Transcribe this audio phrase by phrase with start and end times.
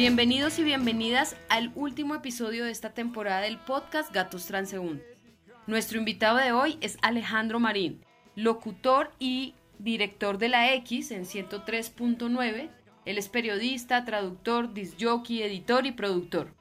[0.00, 5.04] Bienvenidos y bienvenidas al último episodio de esta temporada del podcast Gatos Transeúntes.
[5.66, 8.02] Nuestro invitado de hoy es Alejandro Marín,
[8.34, 12.70] locutor y director de la X en 103.9.
[13.04, 16.54] Él es periodista, traductor, disjockey, editor y productor.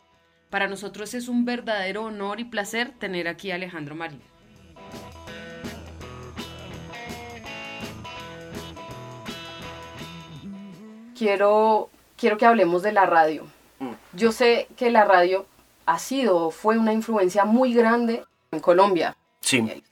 [0.50, 4.22] Para nosotros es un verdadero honor y placer tener aquí a Alejandro Marín.
[11.18, 11.90] Quiero,
[12.20, 13.46] quiero que hablemos de la radio.
[13.80, 13.94] Mm.
[14.14, 15.46] Yo sé que la radio
[15.86, 19.16] ha sido, fue una influencia muy grande en Colombia.
[19.42, 19.84] Sí,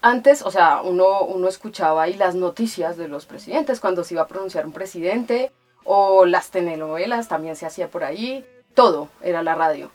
[0.00, 4.22] Antes, o sea, uno, uno escuchaba ahí las noticias de los presidentes cuando se iba
[4.22, 5.52] a pronunciar un presidente,
[5.84, 9.90] o las telenovelas también se hacía por ahí, todo era la radio.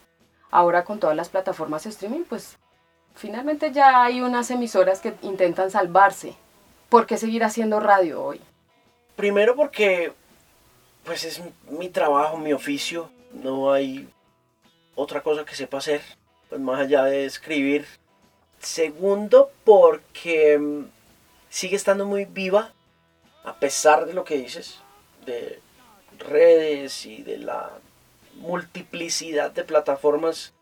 [0.50, 2.58] Ahora con todas las plataformas de streaming, pues
[3.16, 6.36] finalmente ya hay unas emisoras que intentan salvarse.
[6.88, 8.42] ¿Por qué seguir haciendo radio hoy?
[9.18, 10.14] primero porque
[11.08, 14.10] pues es mi trabajo, mi oficio, no hay
[14.94, 16.02] otra cosa que sepa hacer,
[16.50, 17.86] pues más allá de escribir.
[18.60, 20.84] Segundo porque mm,
[21.50, 22.74] sigue estando muy viva,
[23.46, 24.80] a pesar de lo que dices,
[25.26, 25.62] de
[26.20, 27.72] redes y de la
[28.36, 30.54] multiplicidad de plataformas.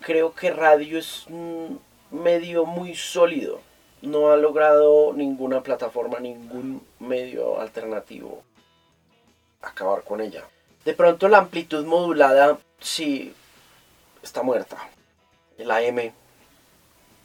[0.00, 3.60] Creo que radio es un medio muy sólido.
[4.02, 8.42] No ha logrado ninguna plataforma, ningún medio alternativo
[9.62, 10.44] acabar con ella.
[10.84, 13.34] De pronto la amplitud modulada sí
[14.22, 14.76] está muerta.
[15.58, 16.12] El AM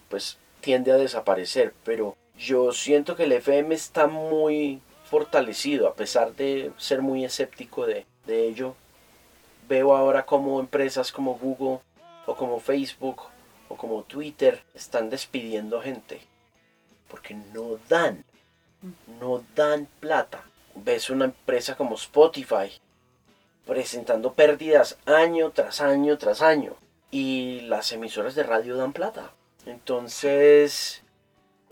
[0.10, 6.34] pues tiende a desaparecer, pero yo siento que el FM está muy fortalecido, a pesar
[6.36, 8.76] de ser muy escéptico de, ello.
[9.70, 11.80] Veo ahora como empresas como Google
[12.26, 13.22] o como Facebook
[13.70, 16.22] o como Twitter están despidiendo gente
[17.16, 18.24] porque no dan,
[19.20, 20.44] no dan plata.
[20.76, 22.72] Ves una empresa como Spotify
[23.66, 26.76] presentando pérdidas año tras año tras año
[27.10, 29.34] y las emisoras de radio dan plata.
[29.66, 31.02] Entonces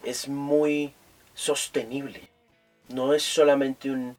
[0.03, 0.93] es muy
[1.33, 2.29] sostenible.
[2.89, 4.17] No es solamente un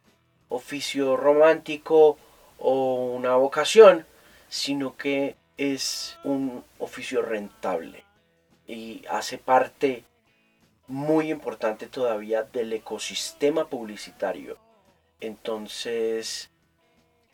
[0.48, 2.18] oficio romántico
[2.58, 4.06] o una vocación,
[4.48, 8.04] sino que es un oficio rentable
[8.66, 10.04] y hace parte
[10.86, 14.58] muy importante todavía del ecosistema publicitario.
[15.26, 16.50] Entonces,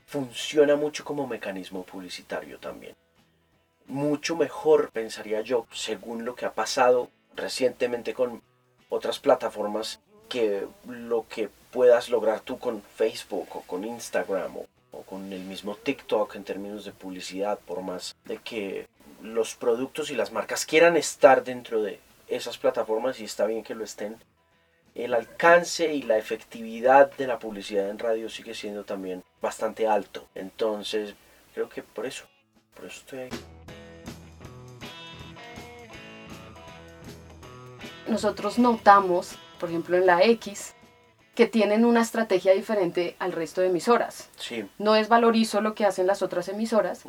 [0.06, 2.94] funciona mucho como mecanismo publicitario también.
[3.86, 8.42] Mucho mejor, pensaría yo, según lo que ha pasado recientemente con
[8.88, 15.02] otras plataformas, que lo que puedas lograr tú con Facebook o con Instagram o, o
[15.02, 18.86] con el mismo TikTok en términos de publicidad, por más de que
[19.22, 23.74] los productos y las marcas quieran estar dentro de esas plataformas y está bien que
[23.74, 24.16] lo estén.
[24.94, 30.26] El alcance y la efectividad de la publicidad en radio sigue siendo también bastante alto.
[30.34, 31.14] Entonces,
[31.54, 32.24] creo que por eso,
[32.74, 33.30] por eso estoy ahí.
[38.08, 40.74] Nosotros notamos, por ejemplo en la X,
[41.34, 44.28] que tienen una estrategia diferente al resto de emisoras.
[44.36, 44.68] Sí.
[44.78, 47.04] No desvalorizo lo que hacen las otras emisoras,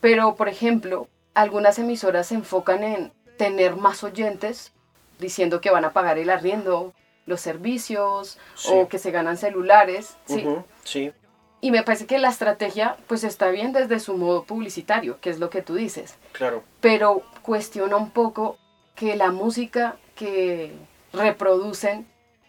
[0.00, 4.72] pero por ejemplo, algunas emisoras se enfocan en tener más oyentes
[5.18, 6.94] diciendo que van a pagar el arriendo,
[7.26, 8.70] los servicios Sí.
[8.72, 10.44] o que se ganan celulares, ¿sí?
[10.84, 11.12] sí.
[11.60, 15.38] Y me parece que la estrategia pues está bien desde su modo publicitario, que es
[15.38, 16.62] lo que tú dices, Claro.
[16.80, 18.58] pero cuestiona un poco
[18.94, 20.72] que la música que
[21.12, 22.06] reproducen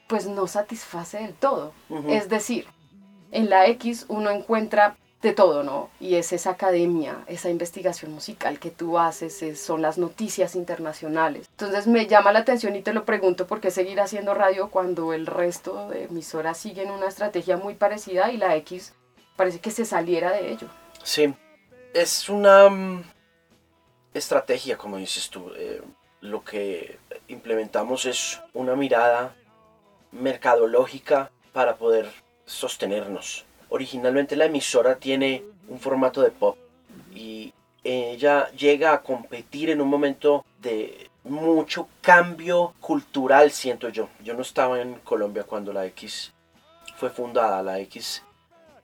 [0.07, 1.73] pues no satisface del todo.
[2.07, 2.65] Es decir,
[3.31, 5.89] en la X uno encuentra de todo, ¿no?
[5.99, 11.47] Y es esa academia, esa investigación musical que tú haces, es- son las noticias internacionales.
[11.51, 15.13] Entonces me llama la atención y te lo pregunto por qué seguir haciendo radio cuando
[15.13, 18.93] el resto de emisoras siguen una estrategia muy parecida y la X
[19.35, 20.67] parece que se saliera de ello.
[21.03, 21.33] Sí,
[21.93, 23.03] es una mm,
[24.13, 25.51] estrategia, como dices tú.
[25.55, 25.81] eh,
[26.21, 26.97] lo que
[27.27, 29.35] implementamos es una mirada
[30.11, 32.09] mercadológica para poder
[32.45, 33.45] sostenernos.
[33.69, 36.57] Originalmente la emisora tiene un formato de pop
[37.13, 37.53] y
[37.83, 44.09] ella llega a competir en un momento de mucho cambio cultural, siento yo.
[44.23, 46.33] Yo no estaba en Colombia cuando la X
[46.97, 47.61] fue fundada.
[47.63, 48.23] La X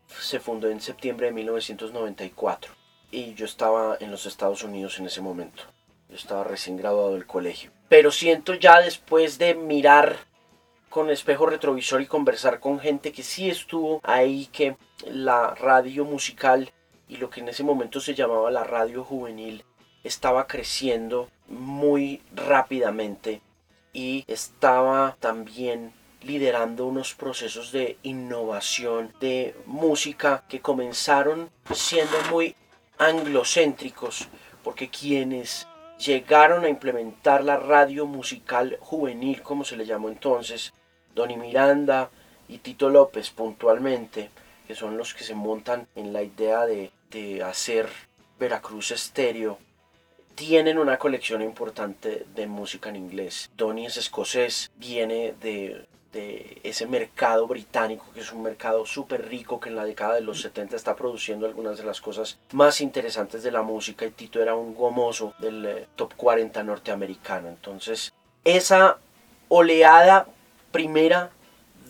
[0.08, 2.74] se fundó en septiembre de 1994
[3.12, 5.64] y yo estaba en los Estados Unidos en ese momento.
[6.10, 7.72] Yo estaba recién graduado del colegio.
[7.90, 10.18] Pero siento ya después de mirar
[10.94, 16.72] con espejo retrovisor y conversar con gente que sí estuvo ahí, que la radio musical
[17.10, 19.66] y lo que en ese momento se llamaba la radio juvenil
[20.04, 23.42] estaba creciendo muy rápidamente
[23.92, 32.56] y estaba también liderando unos procesos de innovación de música que comenzaron siendo muy
[33.00, 34.28] anglocéntricos,
[34.64, 35.68] porque quienes
[35.98, 40.72] llegaron a implementar la radio musical juvenil, como se le llamó entonces,
[41.16, 42.10] Donny Miranda
[42.48, 44.30] y Tito López puntualmente,
[44.68, 46.92] que son los que se montan en la idea de,
[47.46, 47.90] hacer
[48.40, 49.60] Veracruz estéreo,
[50.34, 53.52] tienen una colección importante de música en inglés.
[53.56, 59.60] Donny es escocés, viene de de ese mercado británico, que es un mercado súper rico,
[59.60, 63.44] que en la década de los 70 está produciendo algunas de las cosas más interesantes
[63.44, 67.50] de la música y Tito era un gomoso del eh, top 40 norteamericano.
[67.50, 68.14] Entonces,
[68.46, 68.98] esa
[69.50, 70.28] oleada
[70.74, 71.30] primera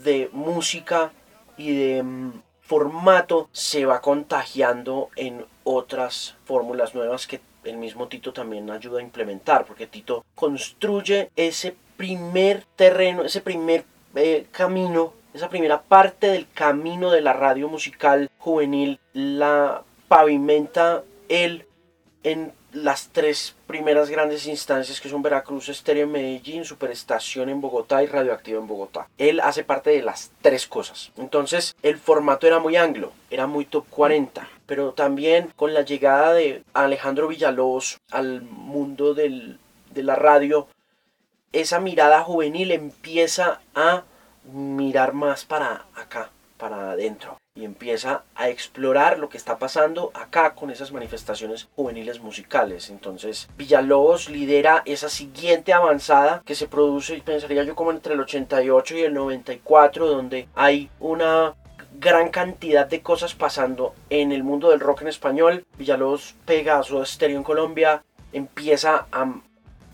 [0.04, 1.12] de música
[1.58, 2.32] y de mm,
[2.62, 9.04] formato se va contagiando en otras fórmulas nuevas que el mismo Tito también ayuda a
[9.04, 13.86] implementar, porque Tito construye ese primer terreno, ese primer
[14.16, 21.66] eh, camino, esa primera parte del camino de la radio musical juvenil, la pavimenta él
[22.24, 28.04] en las tres primeras grandes instancias que son Veracruz, Estéreo en Medellín, Superestación en Bogotá
[28.04, 29.08] y Radioactivo en Bogotá.
[29.18, 31.12] Él hace parte de las tres cosas.
[31.18, 36.34] Entonces el formato era muy anglo, era muy top 40, pero también con la llegada
[36.34, 39.60] de Alejandro Villalobos al mundo del,
[39.92, 40.68] de la radio,
[41.52, 44.04] esa mirada juvenil empieza a
[44.52, 50.56] mirar más para acá, para adentro, y empieza a explorar lo que está pasando acá
[50.56, 52.90] con esas manifestaciones juveniles musicales.
[52.90, 58.98] Entonces, Villalobos lidera esa siguiente avanzada que se produce, pensaría yo, como entre el 88
[58.98, 61.54] y el 94, donde hay una
[62.00, 65.64] gran cantidad de cosas pasando en el mundo del rock en español.
[65.78, 69.32] Villalobos pega a su estéreo en Colombia, empieza a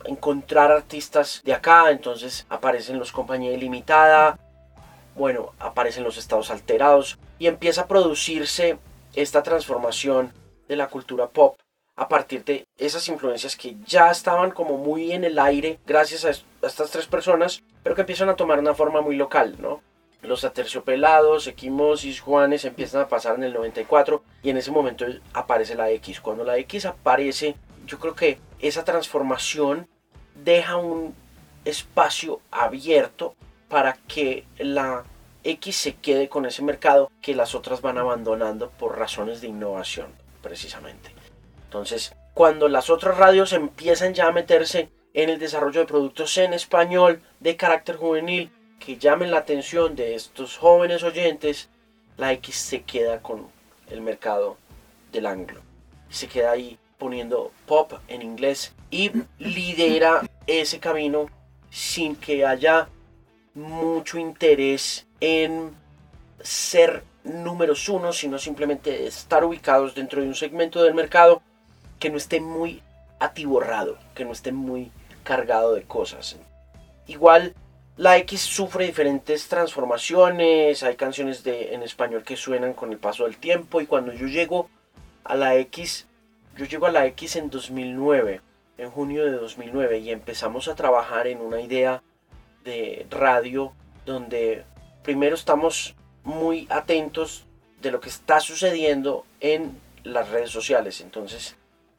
[0.06, 4.40] encontrar artistas de acá, entonces aparecen los Compañía Ilimitada,
[5.16, 8.78] bueno, aparecen los estados alterados y empieza a producirse
[9.16, 10.32] esta transformación
[10.68, 11.58] de la cultura pop
[11.96, 16.30] a partir de esas influencias que ya estaban como muy en el aire gracias a,
[16.66, 19.82] estas tres personas, pero que empiezan a tomar una forma muy local, ¿no?
[20.22, 25.76] Los aterciopelados, Equimosis, Juanes empiezan a pasar en el 94 y en ese momento aparece
[25.76, 26.22] la X.
[26.22, 29.88] Cuando la X aparece, yo creo que esa transformación
[30.36, 31.16] deja un
[31.66, 33.36] espacio abierto
[33.70, 35.04] para que la
[35.44, 40.08] X se quede con ese mercado que las otras van abandonando por razones de innovación,
[40.42, 41.14] precisamente.
[41.66, 46.54] Entonces, cuando las otras radios empiezan ya a meterse en el desarrollo de productos en
[46.54, 51.70] español de carácter juvenil que llamen la atención de estos jóvenes oyentes,
[52.18, 53.48] la X se queda con
[53.90, 54.58] el mercado
[55.12, 55.62] del anglo.
[56.10, 61.28] Se queda ahí poniendo pop en inglés y lidera ese camino
[61.70, 62.90] sin que haya
[63.60, 65.76] mucho interés en
[66.42, 71.42] ser números uno, sino simplemente estar ubicados dentro de un segmento del mercado
[72.00, 72.82] que no esté muy
[73.20, 74.92] atiborrado, que no esté muy
[75.24, 76.38] cargado de cosas.
[77.08, 77.54] Igual
[77.98, 83.26] la X sufre diferentes transformaciones, hay canciones de, en español que suenan con el paso
[83.26, 84.70] del tiempo y cuando yo llego
[85.26, 86.08] a la X,
[86.56, 88.42] yo llego a la X en 2009,
[88.78, 92.02] en junio de 2009 y empezamos a trabajar en una idea
[92.64, 93.74] de radio
[94.06, 94.64] donde
[95.04, 97.46] primero estamos muy atentos
[97.82, 101.02] de lo que está sucediendo en las redes sociales.
[101.02, 101.56] Entonces,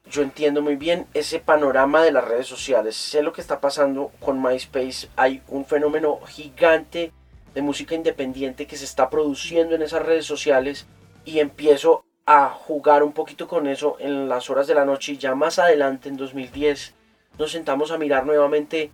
[0.09, 2.95] yo entiendo muy bien ese panorama de las redes sociales.
[2.95, 5.09] Sé lo que está pasando con MySpace.
[5.15, 7.11] Hay un fenómeno gigante
[7.53, 10.85] de música independiente que se está produciendo en esas redes sociales
[11.25, 15.17] y empiezo a jugar un poquito con eso en las horas de la noche y
[15.17, 16.93] ya más adelante en 2010
[17.37, 18.91] nos sentamos a mirar nuevamente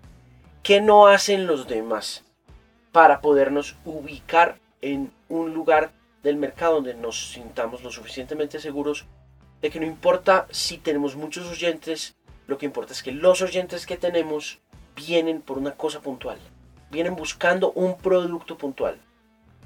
[0.64, 2.24] qué no hacen los demás
[2.92, 5.92] para podernos ubicar en un lugar
[6.24, 9.06] del mercado donde nos sintamos lo suficientemente seguros
[9.62, 12.16] de que no importa si tenemos muchos oyentes,
[12.48, 14.60] lo que importa es que los oyentes que tenemos
[14.96, 16.38] vienen por una cosa puntual,
[16.92, 18.98] vienen buscando un producto puntual,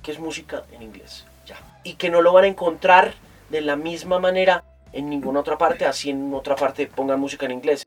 [0.02, 3.14] que es música en inglés, ya, y que no lo van a encontrar
[3.50, 7.54] de la misma manera en ninguna otra parte, así en otra parte pongan música en
[7.54, 7.86] inglés.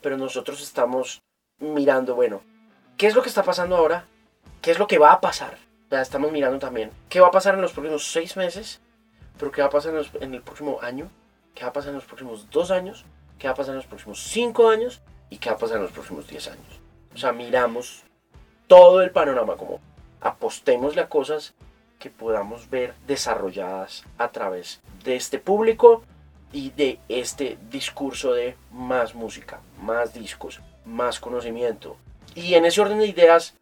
[0.00, 1.20] Pero nosotros estamos
[1.58, 2.42] mirando, bueno,
[2.96, 4.04] ¿qué es lo que está pasando ahora?
[4.60, 5.56] qué es lo que va a pasar.
[5.90, 8.80] Ya estamos mirando también qué va a pasar en los próximos seis meses,
[9.38, 11.10] pero qué va a pasar en, el próximo año,
[11.54, 13.04] qué va a pasar en los próximos dos años,
[13.38, 15.00] qué va a pasar en los próximos cinco años
[15.30, 16.80] y qué va a pasar en los próximos diez años.
[17.14, 18.04] O sea, miramos
[18.66, 19.80] todo el panorama como
[20.20, 21.54] apostémosle a cosas
[21.98, 26.02] que podamos ver desarrolladas a través de este público
[26.52, 31.96] y de este discurso de más música, más discos, más conocimiento.
[32.34, 33.54] Y en ese orden de ideas,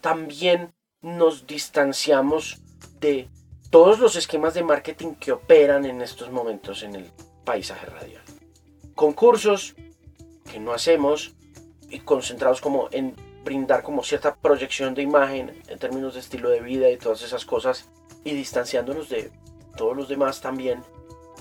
[0.00, 0.72] también
[1.02, 2.60] nos distanciamos
[3.00, 3.28] de
[3.70, 7.10] todos los esquemas de marketing que operan en estos momentos en el
[7.44, 8.22] paisaje radial.
[8.94, 9.74] Concursos
[10.50, 11.34] que no hacemos
[11.88, 16.60] y concentrados como en brindar como cierta proyección de imagen en términos de estilo de
[16.60, 17.88] vida y todas esas cosas
[18.24, 19.30] y distanciándonos de
[19.76, 20.82] todos los demás también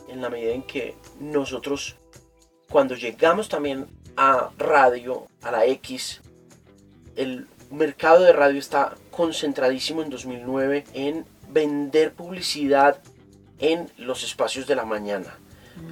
[0.07, 1.97] en la medida en que nosotros
[2.69, 3.87] cuando llegamos también
[4.19, 6.19] a radio, a la X,
[7.15, 13.01] el mercado de radio está concentradísimo en 2009 en vender publicidad
[13.59, 15.39] en los espacios de la mañana.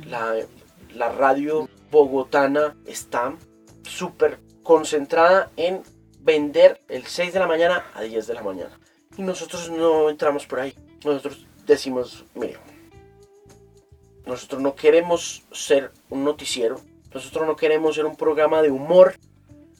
[0.08, 0.36] La,
[0.94, 3.34] la radio bogotana está
[3.84, 5.84] súper concentrada en
[6.20, 8.78] vender el 6 de la mañana a 10 de la mañana.
[9.18, 10.76] Y nosotros no entramos por ahí.
[11.06, 12.58] Nosotros decimos, mire,
[14.26, 16.82] nosotros no queremos ser un noticiero,
[17.14, 19.16] nosotros no queremos ser un programa de humor,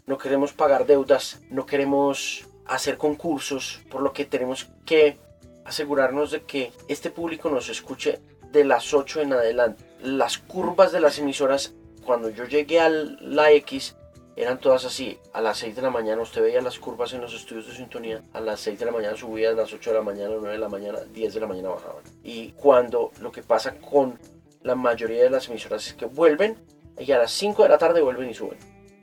[0.06, 5.18] no queremos pagar deudas, no queremos hacer concursos, por lo que tenemos que
[5.66, 8.20] asegurarnos de que este público nos escuche
[8.52, 9.84] de las 8 en adelante.
[10.02, 11.74] Las curvas de las emisoras,
[12.06, 13.96] cuando yo llegué a la X,
[14.38, 15.18] eran todas así.
[15.34, 18.22] A las 6 de la mañana usted veía las curvas en los estudios de sintonía.
[18.34, 20.60] A las 6 de la mañana subía, a las 8 de la mañana, 9 de
[20.60, 22.04] la mañana, 10 de la mañana bajaban.
[22.24, 24.20] Y cuando lo que pasa con
[24.62, 26.56] la mayoría de las emisoras es que vuelven
[27.00, 28.58] y a las 5 de la tarde vuelven y suben.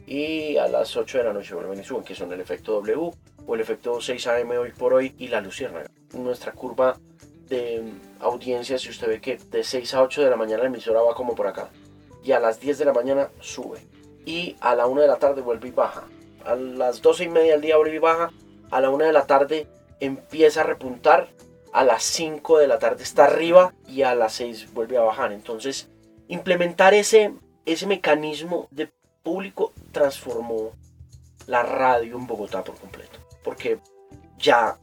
[0.07, 3.11] Y a las 8 de la noche vuelven y suben, que son el efecto W
[3.47, 5.91] o el efecto 6 AM hoy por hoy y la luciérnaga.
[6.13, 6.99] Nuestra curva
[7.49, 7.83] de
[8.21, 11.15] audiencia, si usted ve que de 6 a 8 de la mañana la emisora va
[11.15, 11.71] como por acá.
[12.23, 13.79] Y a las 10 de la mañana sube.
[14.27, 16.05] Y a la 1 de la tarde vuelve y baja.
[16.45, 18.31] A las 12 y media del día vuelve y baja.
[18.71, 19.67] A la 1 de la tarde
[20.01, 21.29] empieza a repuntar
[21.75, 25.33] a las 5 de la tarde está arriba y a las 6 vuelve a bajar.
[25.33, 25.89] Entonces,
[26.29, 27.35] implementar ese,
[27.67, 28.91] ese mecanismo de
[29.23, 30.73] público transformó
[31.47, 33.19] la radio en Bogotá por completo.
[33.43, 33.79] Porque
[34.39, 34.79] ya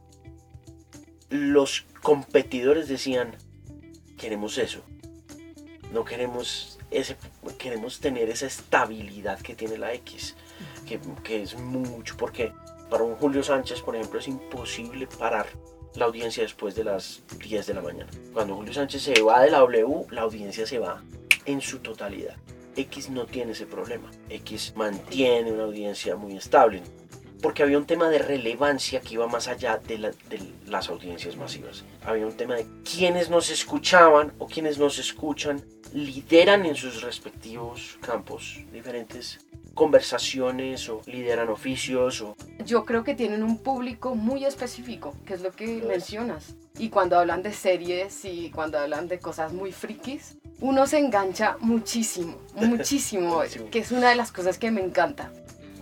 [1.30, 3.36] los competidores decían,
[4.18, 4.82] queremos eso.
[5.92, 7.16] No queremos ese,
[7.58, 10.36] queremos tener esa estabilidad que tiene la X,
[10.86, 12.52] que, que es mucho, porque
[12.90, 15.46] para un Julio Sánchez, por ejemplo, es imposible parar
[15.94, 18.10] la audiencia después de las 10 de la mañana.
[18.32, 21.02] Cuando Julio Sánchez se va de la W, la audiencia se va
[21.44, 22.36] en su totalidad.
[22.76, 24.10] X no tiene ese problema.
[24.28, 26.82] X mantiene una audiencia muy estable.
[27.40, 31.84] Porque había un tema de relevancia que iba más allá de, de las audiencias masivas.
[32.04, 37.98] Había un tema de quienes nos escuchaban o quienes nos escuchan lideran en sus respectivos
[38.00, 39.40] campos diferentes
[39.74, 42.36] conversaciones o lideran oficios o...
[42.64, 46.54] Yo creo que tienen un público muy específico, que es lo que mencionas.
[46.78, 51.56] Y cuando hablan de series y cuando hablan de cosas muy frikis, uno se engancha
[51.60, 55.30] muchísimo, muchísimo, que es una de las cosas que me encanta.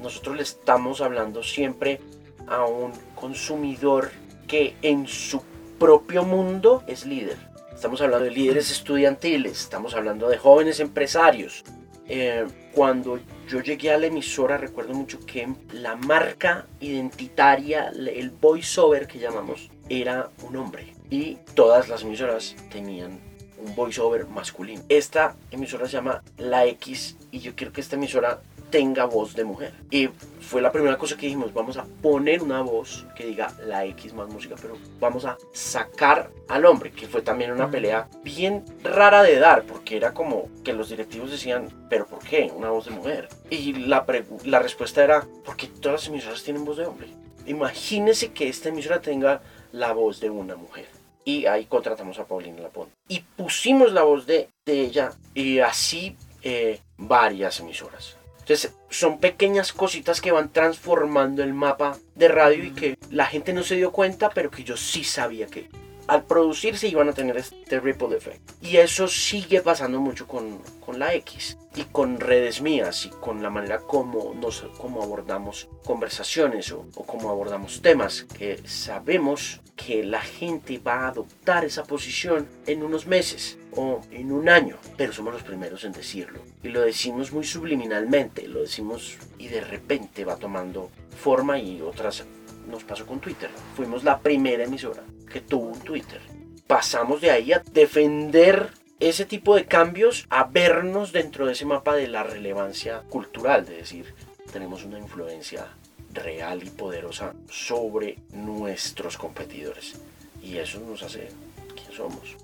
[0.02, 2.00] Nosotros le estamos hablando siempre
[2.49, 4.10] a un consumidor
[4.49, 5.42] que en su
[5.78, 7.37] propio mundo es líder.
[7.72, 11.64] Estamos hablando de líderes estudiantiles, estamos hablando de jóvenes empresarios,
[12.08, 19.06] eh, cuando yo llegué a la emisora recuerdo mucho que la marca identitaria, el voiceover
[19.06, 20.94] que llamamos, era un hombre.
[21.08, 23.29] Y todas las emisoras tenían
[23.64, 24.83] un voiceover masculino.
[24.88, 28.40] Esta emisora se llama La X y yo quiero que esta emisora
[28.71, 29.75] tenga voz de mujer.
[29.90, 30.09] Y
[30.40, 34.14] fue la primera cosa que dijimos, vamos a poner una voz que diga la X
[34.14, 39.23] más música, pero vamos a sacar al hombre, que fue también una pelea bien rara
[39.23, 42.93] de dar, porque era como que los directivos decían, pero ¿por qué una voz de
[42.93, 43.29] mujer?
[43.50, 44.07] Y la,
[44.45, 47.09] la respuesta era, porque todas las emisoras tienen voz de hombre.
[47.47, 51.00] Imagínese que esta emisora tenga la voz de una mujer.
[51.24, 52.88] Y ahí contratamos a Paulina Lapón.
[53.08, 58.16] Y pusimos la voz de, de ella y así eh, varias emisoras.
[58.40, 63.52] Entonces son pequeñas cositas que van transformando el mapa de radio y que la gente
[63.52, 65.68] no se dio cuenta, pero que yo sí sabía que
[66.07, 68.40] al producirse iban a tener este ripple effect.
[68.62, 73.42] Y eso sigue pasando mucho con, con la X y con redes mías y con
[73.42, 80.04] la manera como, nos, como abordamos conversaciones o, o como abordamos temas que sabemos que
[80.04, 85.12] la gente va a adoptar esa posición en unos meses o en un año, pero
[85.12, 86.40] somos los primeros en decirlo.
[86.62, 92.25] Y lo decimos muy subliminalmente, lo decimos y de repente va tomando forma y otras
[92.69, 93.50] nos pasó con Twitter.
[93.75, 96.20] Fuimos la primera emisora que tuvo un Twitter.
[96.66, 101.94] Pasamos de ahí a defender ese tipo de cambios a vernos dentro de ese mapa
[101.94, 104.14] de la relevancia cultural, de decir,
[104.52, 105.68] tenemos una influencia
[106.12, 109.94] real y poderosa sobre nuestros competidores.
[110.42, 111.28] Y eso nos hace
[111.75, 112.37] quien somos.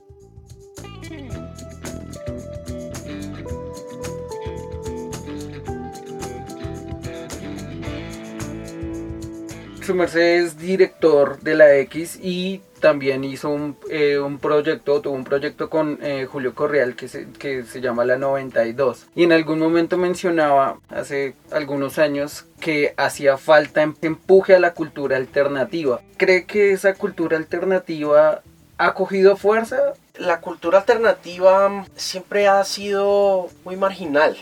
[9.86, 15.16] su merced es director de la X y también hizo un, eh, un proyecto, tuvo
[15.16, 19.08] un proyecto con eh, Julio Correal que se, que se llama La 92.
[19.16, 24.72] Y en algún momento mencionaba, hace algunos años, que hacía falta em, empuje a la
[24.72, 26.00] cultura alternativa.
[26.16, 28.42] ¿Cree que esa cultura alternativa
[28.78, 29.94] ha cogido fuerza?
[30.16, 34.36] La cultura alternativa siempre ha sido muy marginal.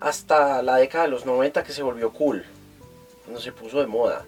[0.00, 2.46] Hasta la década de los 90 que se volvió cool,
[3.22, 4.24] cuando se puso de moda.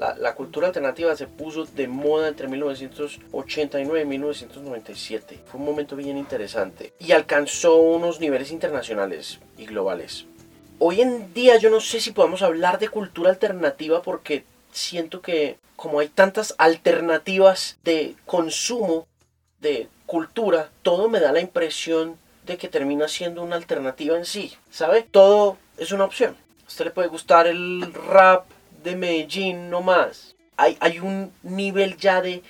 [0.00, 5.40] La, cultura alternativa se puso de moda entre 1989 y 1997.
[5.44, 10.24] Fue un momento bien interesante y alcanzó unos niveles internacionales y globales.
[10.78, 15.58] Hoy en día yo no sé si podemos hablar de cultura alternativa porque siento que
[15.76, 19.06] como hay tantas alternativas de consumo
[19.60, 22.16] de cultura, todo me da la impresión
[22.46, 25.02] de que termina siendo una alternativa en sí, ¿sabe?
[25.02, 26.36] Todo es una opción.
[26.64, 28.46] A usted le puede gustar el rap,
[28.82, 30.36] de Medellín no más.
[30.56, 32.42] Hay, hay un nivel ya de,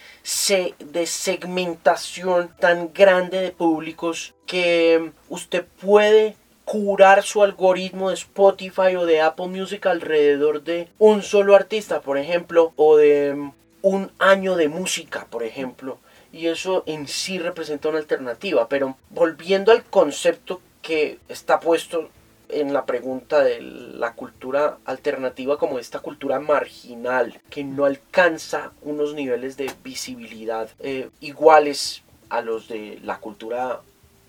[0.78, 6.34] de segmentación tan grande de públicos que usted puede
[6.64, 12.16] curar su algoritmo de Spotify o de Apple Music alrededor de un solo artista, por
[12.16, 13.50] ejemplo, o de
[13.82, 15.98] un año de música, por ejemplo.
[16.32, 18.68] Y eso en sí representa una alternativa.
[18.68, 22.08] Pero volviendo al concepto que está puesto
[22.52, 29.14] en la pregunta de la cultura alternativa como esta cultura marginal que no alcanza unos
[29.14, 33.80] niveles de visibilidad eh, iguales a los de la cultura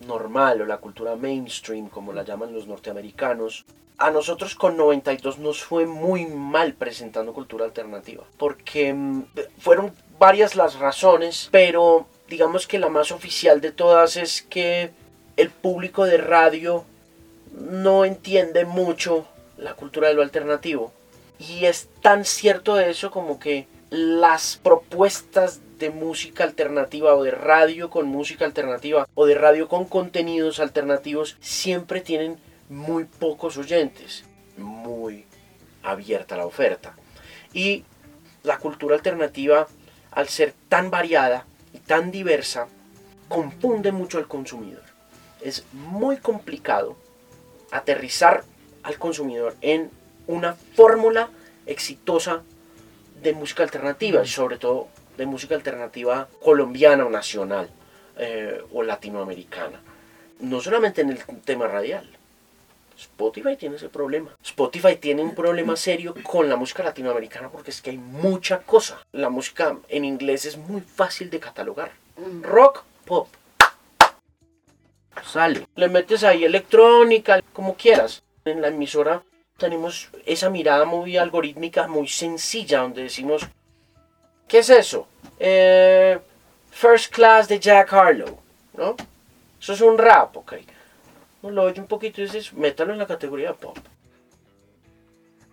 [0.06, 3.66] normal o la cultura mainstream como la llaman los norteamericanos
[3.98, 9.24] a nosotros con 92 nos fue muy mal presentando cultura alternativa porque mm,
[9.60, 14.92] fueron varias las razones pero digamos que la más oficial de todas es que
[15.38, 16.86] el público de radio
[17.54, 20.92] no entiende mucho la cultura de lo alternativo.
[21.40, 27.90] Y es tan cierto eso como que las propuestas de música alternativa o de radio
[27.90, 32.38] con música alternativa o de radio con contenidos alternativos siempre tienen
[32.70, 34.24] muy pocos oyentes.
[34.58, 35.26] Muy
[35.84, 36.96] abierta la oferta.
[37.54, 37.84] Y
[38.44, 39.68] la cultura alternativa,
[40.12, 42.68] al ser tan variada y tan diversa,
[43.28, 44.84] confunde mucho al consumidor.
[45.42, 46.96] Es muy complicado
[47.72, 48.44] aterrizar
[48.84, 49.90] al consumidor en
[50.28, 51.30] una fórmula
[51.66, 52.44] exitosa
[53.22, 57.70] de música alternativa, y sobre todo de música alternativa colombiana o nacional
[58.18, 59.80] eh, o latinoamericana.
[60.40, 62.10] No solamente en el tema radial.
[62.98, 64.36] Spotify tiene ese problema.
[64.44, 69.02] Spotify tiene un problema serio con la música latinoamericana porque es que hay mucha cosa.
[69.12, 71.92] La música en inglés es muy fácil de catalogar.
[72.42, 73.28] Rock, pop,
[75.24, 75.68] sale.
[75.76, 78.24] Le metes ahí electrónica, como quieras.
[78.46, 79.24] En la emisora
[79.58, 83.44] tenemos esa mirada muy algorítmica, muy sencilla, donde decimos,
[84.48, 85.08] ¿qué es eso?
[85.40, 86.20] Eh,
[86.72, 88.40] First Class de Jack Harlow,
[88.74, 88.96] ¿no?
[89.60, 90.54] Eso es un rap, ok.
[91.44, 93.78] No lo oye un poquito y dices, métalo en la categoría pop.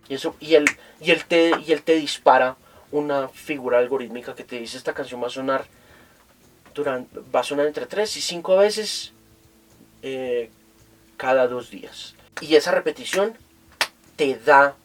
[0.07, 0.65] Y, eso, y, él,
[0.99, 2.55] y, él te, y él te dispara
[2.91, 5.65] una figura algorítmica que te dice esta canción va a sonar
[6.73, 9.13] durante, va a sonar entre 3 y 5 veces
[10.01, 10.49] eh,
[11.17, 12.15] cada dos días.
[12.41, 13.33] Y esa repetición
[14.15, 14.75] te da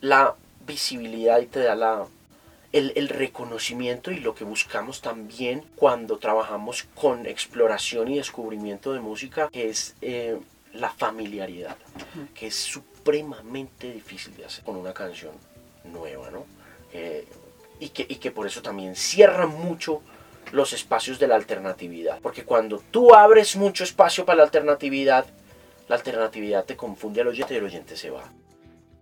[0.00, 0.34] la
[0.66, 2.06] visibilidad y te da la,
[2.72, 9.48] el, reconocimiento y lo que buscamos también cuando trabajamos con exploración y descubrimiento de música,
[9.50, 10.38] que es eh,
[10.72, 11.76] la familiaridad,
[12.34, 15.32] que es supremamente difícil de hacer con una canción
[15.84, 16.46] nueva, ¿no?
[16.92, 17.26] Eh,
[17.80, 20.02] y, que, y que por eso también cierra mucho
[20.52, 22.18] los espacios de la alternatividad.
[22.20, 25.26] Porque cuando tú abres mucho espacio para la alternatividad,
[25.88, 28.24] la alternatividad te confunde al oyente y el oyente se va.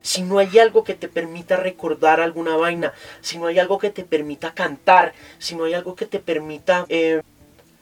[0.01, 3.91] Si no hay algo que te permita recordar alguna vaina, si no hay algo que
[3.91, 7.23] te permita cantar, si no hay algo que te permita eh,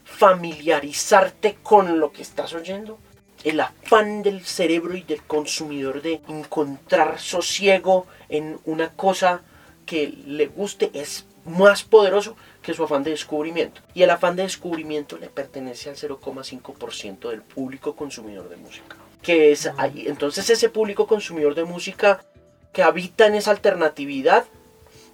[0.05, 2.99] familiarizarte con lo que estás oyendo,
[3.45, 9.43] el afán del cerebro y del consumidor de encontrar sosiego en una cosa
[9.85, 12.37] que le guste es más poderoso
[12.67, 13.81] que su afán de descubrimiento.
[13.95, 18.97] Y el afán de descubrimiento le pertenece al 0,5% del público consumidor de música.
[19.23, 20.09] Que es ahí.
[20.09, 22.25] Entonces ese público consumidor de música
[22.73, 24.47] que habita en esa alternatividad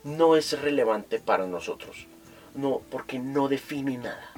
[0.02, 2.06] no es relevante para nosotros.
[2.54, 4.32] No, porque no define nada.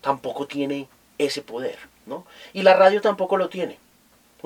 [0.00, 2.24] Tampoco tiene ese poder, ¿no?
[2.54, 3.78] Y la radio tampoco lo tiene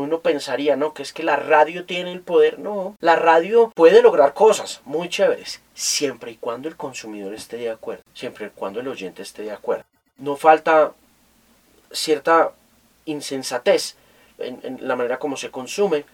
[0.03, 0.95] uno pensaría, ¿no?
[0.95, 2.59] Que es que la radio tiene el poder.
[2.59, 7.71] No, la radio puede lograr cosas muy chéveres, siempre y cuando el consumidor esté de
[7.71, 9.85] acuerdo, siempre y cuando el oyente esté de acuerdo.
[10.17, 10.93] No falta
[11.91, 12.53] cierta
[13.07, 13.97] insensatez
[14.39, 16.05] en, la manera como se consume,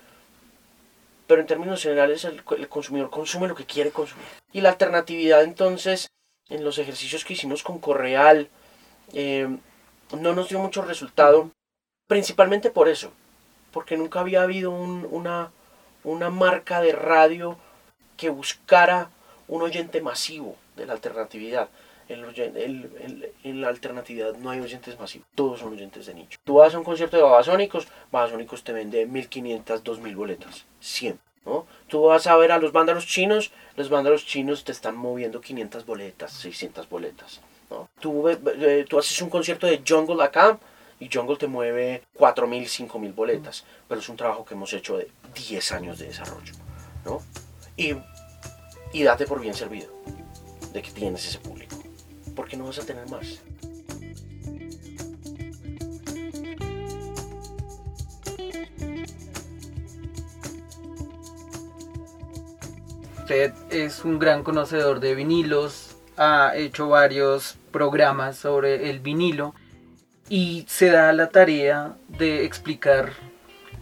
[1.26, 4.24] pero en términos generales el, consumidor consume lo que quiere consumir.
[4.52, 6.08] Y la alternatividad entonces,
[6.48, 8.48] en los ejercicios que hicimos con Correal,
[9.12, 9.48] eh,
[10.18, 11.50] no nos dio mucho resultado,
[12.06, 13.12] principalmente por eso,
[13.74, 15.50] porque nunca había habido un- una,
[16.04, 17.58] una marca de radio
[18.16, 19.10] que buscara
[19.48, 21.68] un oyente masivo de la alternatividad.
[22.08, 22.22] En,
[23.44, 26.38] en la alternatividad no hay oyentes masivos, todos son oyentes de nicho.
[26.44, 31.24] Tú vas a un concierto de Babasónicos, Babasónicos te vende 1500, 2000 boletas, siempre.
[31.46, 31.66] ¿no?
[31.88, 35.86] Tú vas a ver a los vándalos chinos, los vándalos chinos te están moviendo 500
[35.86, 37.40] boletas, 600 boletas.
[37.70, 37.88] ¿no?
[38.00, 40.58] Tú, eh, tú haces un concierto de Jungle acá
[41.00, 45.10] y Jungle te mueve 4.000, 5.000 boletas, pero es un trabajo que hemos hecho de
[45.34, 46.54] 10 años de desarrollo.
[47.04, 47.22] ¿no?
[47.76, 47.94] Y,
[48.92, 49.88] y date por bien servido
[50.72, 51.76] de que tienes ese público,
[52.34, 53.40] porque no vas a tener más.
[63.18, 69.54] Usted es un gran conocedor de vinilos, ha hecho varios programas sobre el vinilo
[70.28, 73.12] y se da la tarea de explicar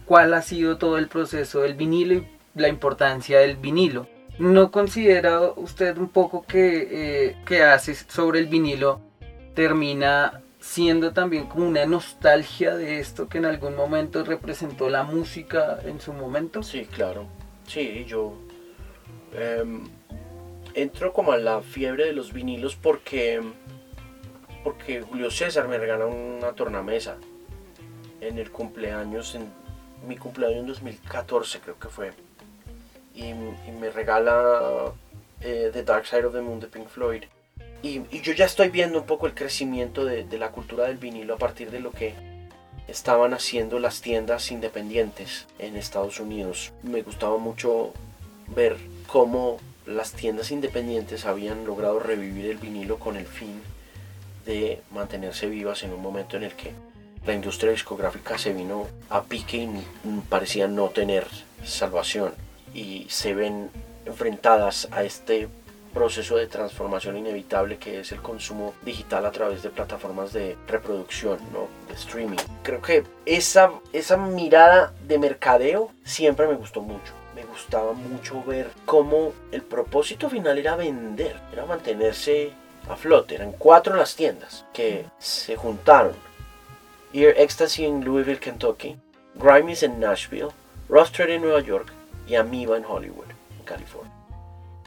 [0.05, 4.07] cuál ha sido todo el proceso del vinilo y la importancia del vinilo.
[4.39, 8.99] ¿No considera usted un poco que, eh, que hace sobre el vinilo
[9.53, 15.79] termina siendo también como una nostalgia de esto que en algún momento representó la música
[15.85, 16.63] en su momento?
[16.63, 17.27] Sí, claro.
[17.67, 18.33] Sí, yo
[19.33, 19.83] em,
[20.73, 23.41] entro como a la fiebre de los vinilos porque
[24.63, 27.17] porque Julio César me regala una tornamesa
[28.21, 29.51] en el cumpleaños, en
[30.07, 32.11] mi cumpleaños en 2014 creo que fue.
[33.13, 34.93] Y, me regala
[35.41, 37.23] eh, The Dark Side of the Moon de Pink Floyd.
[37.81, 40.97] Y, y yo ya estoy viendo un poco el crecimiento de, de la cultura del
[40.97, 42.15] vinilo a partir de lo que
[42.87, 46.71] estaban haciendo las tiendas independientes en Estados Unidos.
[46.81, 47.93] Me gustaba mucho
[48.47, 53.61] ver cómo las tiendas independientes habían logrado revivir el vinilo con el fin
[54.45, 56.71] de mantenerse vivas en un momento en el que
[57.25, 59.83] la industria discográfica se vino a pique y
[60.29, 61.25] parecía no tener
[61.63, 62.33] salvación
[62.73, 63.69] y se ven
[64.05, 65.47] enfrentadas a este
[65.93, 71.37] proceso de transformación inevitable que es el consumo digital a través de plataformas de reproducción,
[71.53, 71.67] ¿no?
[71.87, 72.37] de streaming.
[72.63, 77.13] Creo que esa, esa mirada de mercadeo siempre me gustó mucho.
[77.35, 82.53] Me gustaba mucho ver cómo el propósito final era vender, era mantenerse
[82.89, 83.35] a flote.
[83.35, 86.15] Eran cuatro las tiendas que se juntaron.
[87.13, 88.97] Ear Ecstasy en Louisville, Kentucky,
[89.35, 90.49] Grimes en Nashville,
[90.89, 91.91] Rostred en Nueva York
[92.27, 94.11] y Amoeba en Hollywood, en California.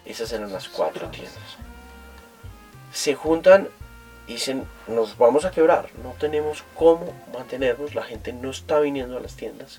[0.05, 1.57] Esas eran las cuatro tiendas.
[2.93, 3.69] Se juntan
[4.27, 9.17] y dicen, nos vamos a quebrar, no tenemos cómo mantenernos, la gente no está viniendo
[9.17, 9.79] a las tiendas.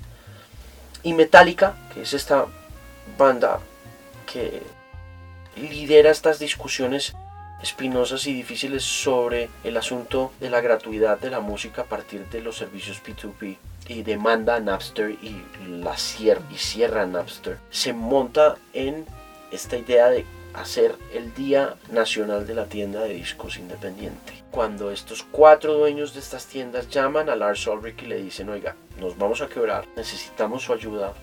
[1.03, 2.45] Y Metallica, que es esta
[3.17, 3.59] banda
[4.25, 4.61] que
[5.55, 7.15] lidera estas discusiones
[7.61, 12.41] espinosas y difíciles sobre el asunto de la gratuidad de la música a partir de
[12.41, 18.57] los servicios P2P y demanda a Napster y la cier- y cierra Napster se monta
[18.73, 19.05] en
[19.51, 24.33] esta idea de hacer el Día Nacional de la Tienda de Discos Independiente.
[24.49, 28.75] Cuando estos cuatro dueños de estas tiendas llaman a Lars Ulrich y le dicen, oiga,
[28.99, 31.13] nos vamos a quebrar, necesitamos su ayuda,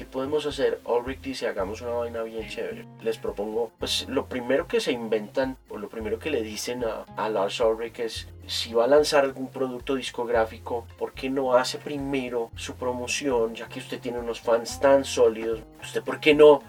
[0.00, 0.80] ¿qué podemos hacer?
[0.86, 2.86] Ulrich dice, hagamos una vaina bien chévere.
[3.02, 6.82] Les propongo, pues lo primero que se inventan, o lo primero que le dicen
[7.18, 11.76] a, Lars Ulrich es, si va a lanzar algún producto discográfico, ¿por qué no hace
[11.76, 13.54] primero su promoción?
[13.54, 16.62] Ya que usted tiene unos fans tan sólidos, ¿usted por qué no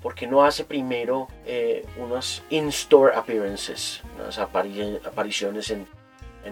[0.00, 5.84] porque no hace primero eh, unas in-store appearances, unas apari- apariciones en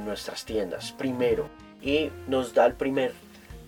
[0.04, 1.48] nuestras tiendas, primero,
[1.80, 3.12] y nos da el primer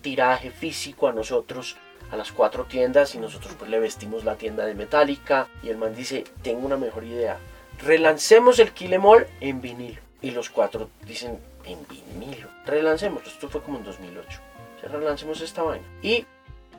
[0.01, 1.77] tiraje físico a nosotros,
[2.11, 5.77] a las cuatro tiendas, y nosotros pues le vestimos la tienda de Metallica, y el
[5.77, 7.37] man dice, tengo una mejor idea,
[7.83, 13.49] relancemos el Kill Em All en vinilo, y los cuatro dicen, en vinilo, relancemos, esto
[13.49, 14.39] fue como en 2008,
[14.77, 16.25] o sea, relancemos esta vaina, y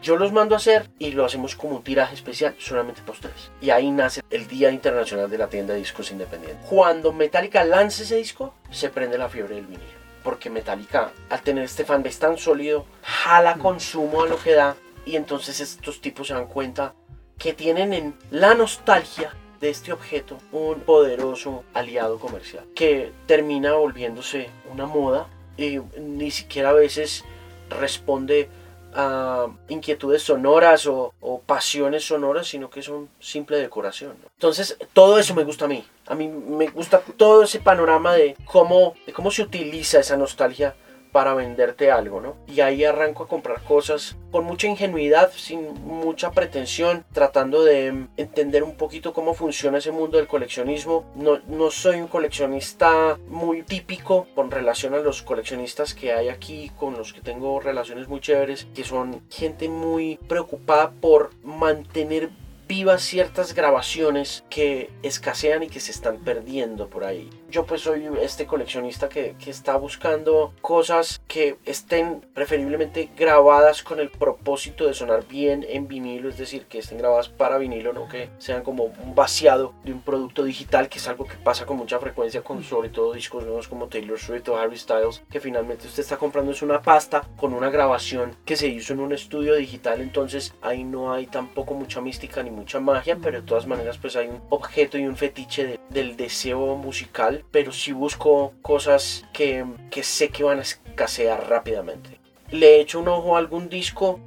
[0.03, 3.51] yo los mando a hacer y lo hacemos como un tiraje especial solamente para ustedes.
[3.61, 6.67] Y ahí nace el Día Internacional de la Tienda de Discos Independientes.
[6.67, 10.01] Cuando Metallica lance ese disco, se prende la fiebre del vinilo.
[10.25, 14.75] Porque Metallica, al tener este fanbase tan sólido, jala consumo a lo que da.
[15.11, 16.95] Y entonces estos tipos se dan cuenta
[17.37, 22.65] que tienen en la nostalgia de este objeto un poderoso aliado comercial.
[22.77, 27.25] Que termina volviéndose una moda y ni siquiera a veces
[27.71, 28.49] responde
[28.95, 31.13] a inquietudes sonoras o,
[31.45, 34.15] pasiones sonoras, sino que es un simple decoración.
[34.37, 35.85] Entonces, todo eso me gusta a mí.
[36.07, 40.77] A mí me gusta todo ese panorama de cómo, de cómo se utiliza esa nostalgia
[41.13, 42.37] para venderte algo, ¿no?
[42.47, 48.63] Y ahí arranco a comprar cosas con mucha ingenuidad, sin mucha pretensión, tratando de entender
[48.63, 51.05] un poquito cómo funciona ese mundo del coleccionismo.
[51.15, 56.71] No, no soy un coleccionista muy típico con relación a los coleccionistas que hay aquí,
[56.77, 62.31] con los que tengo relaciones muy chéveres, que son gente muy preocupada por mantener
[62.71, 67.29] vivas ciertas grabaciones que escasean y que se están perdiendo por ahí.
[67.51, 73.99] Yo pues soy este coleccionista que, que, está buscando cosas que estén preferiblemente grabadas con
[73.99, 78.09] el propósito de sonar bien en vinilo, es decir, que estén grabadas para vinilo, no
[78.09, 81.77] que sean como un vaciado de un producto digital, que es algo que pasa con
[81.77, 85.89] mucha frecuencia con sobre todo discos nuevos como Taylor Swift o Harry Styles, que finalmente
[85.89, 89.57] usted está comprando es una pasta con una grabación que se hizo en un estudio
[89.57, 93.99] digital, entonces ahí no hay tampoco mucha mística ni mucha magia, pero de todas maneras
[93.99, 99.25] pues hay un objeto y un fetiche de, del deseo musical pero si busco cosas
[99.33, 102.21] que, que sé que van a escasear rápidamente.
[102.51, 104.21] Le he hecho un ojo a algún disco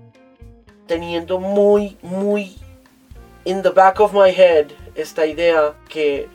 [0.87, 2.55] teniendo muy, muy
[3.45, 6.27] in the back of my head esta idea que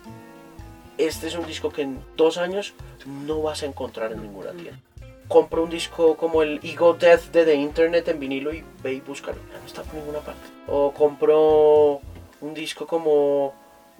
[0.98, 2.74] este es un disco que en dos años
[3.06, 4.80] no vas a encontrar en ninguna tienda.
[5.28, 9.00] Compro un disco como el Ego Death de The Internet en vinilo y ve y
[9.00, 9.38] búscalo.
[9.60, 10.40] No está por ninguna parte.
[10.66, 12.00] O compro
[12.40, 13.54] un disco como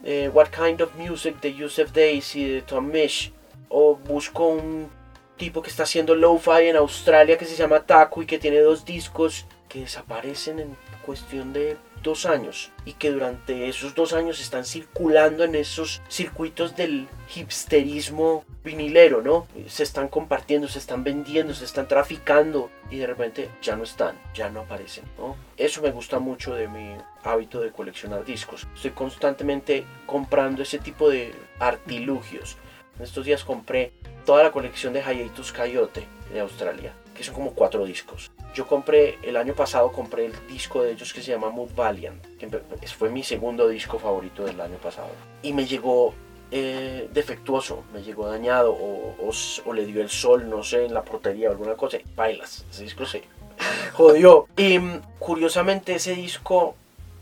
[0.04, 3.32] eh, What Kind of Music de Yusef Daisy de Tom Mish
[3.68, 4.88] o busco un
[5.36, 8.84] tipo que está haciendo lo-fi en Australia que se llama Taku y que tiene dos
[8.84, 14.64] discos que desaparecen en cuestión de dos años y que durante esos dos años están
[14.64, 19.46] circulando en esos circuitos del hipsterismo vinilero, ¿no?
[19.66, 24.16] Se están compartiendo, se están vendiendo, se están traficando y de repente ya no están,
[24.34, 25.36] ya no aparecen, ¿no?
[25.56, 28.66] Eso me gusta mucho de mi hábito de coleccionar discos.
[28.74, 32.56] Estoy constantemente comprando ese tipo de artilugios.
[32.96, 33.92] En estos días compré
[34.26, 38.30] toda la colección de Hiatus Coyote de Australia, que son como cuatro discos.
[38.54, 42.24] Yo compré, el año pasado compré el disco de ellos que se llama Mood Valiant,
[42.38, 42.48] que
[42.88, 45.10] fue mi segundo disco favorito del año pasado.
[45.42, 46.14] Y me llegó
[46.50, 51.48] eh, defectuoso, me llegó dañado o, le dio el sol, no sé, en la portería
[51.48, 51.98] o alguna cosa.
[52.14, 53.22] Bailas, ese disco se
[53.92, 54.46] jodió.
[54.56, 56.74] Y mm, curiosamente ese disco,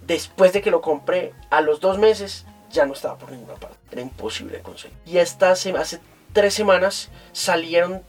[0.06, 3.76] después de que lo compré, a los dos meses ya no estaba por ninguna parte.
[3.90, 4.96] Era imposible de conseguir.
[5.06, 6.00] Y hasta hace, hace
[6.32, 8.02] tres semanas salieron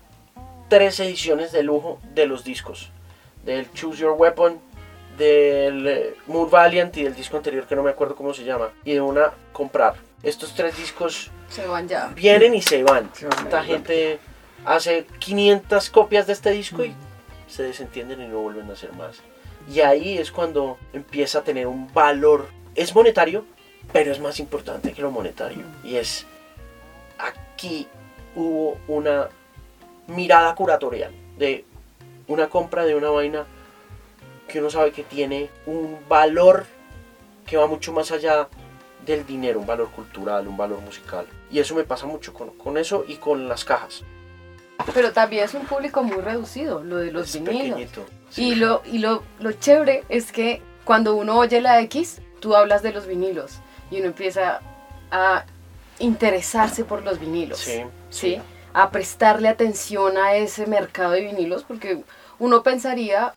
[0.70, 2.92] tres ediciones de lujo de los discos
[3.48, 4.60] del Choose Your Weapon,
[5.18, 8.70] del eh, Mood Valiant y del disco anterior que no me acuerdo cómo se llama.
[8.84, 9.96] Y de una comprar.
[10.24, 12.08] Estos tres discos se van ya.
[12.16, 13.12] Vienen y se van.
[13.44, 14.20] Esta gente
[14.66, 16.94] hace 500 copias de este disco y
[17.48, 19.18] se desentienden y no vuelven a hacer más.
[19.72, 22.48] Y ahí es cuando empieza a tener un valor.
[22.76, 23.46] Es monetario,
[23.94, 25.64] pero es más importante que lo monetario.
[25.84, 26.26] Y es
[27.18, 27.88] aquí
[28.36, 29.30] hubo una
[30.08, 31.66] mirada curatorial de
[32.28, 33.46] una compra de una vaina
[34.48, 36.66] que uno sabe que tiene un valor
[37.46, 38.48] que va mucho más allá
[39.06, 41.26] del dinero, un valor cultural, un valor musical.
[41.52, 44.04] Y eso me pasa mucho con, eso y con las cajas.
[44.94, 47.80] Pero también es un público muy reducido, lo de los vinilos.
[48.36, 52.84] Y, lo, y lo, lo chévere es que cuando uno oye la X, tú hablas
[52.84, 54.62] de los vinilos y uno empieza
[55.12, 55.46] a
[56.00, 57.60] interesarse por los vinilos.
[57.60, 57.84] Sí.
[58.10, 58.42] ¿sí?
[58.74, 62.04] A prestarle atención a ese mercado de vinilos porque
[62.40, 63.34] uno pensaría,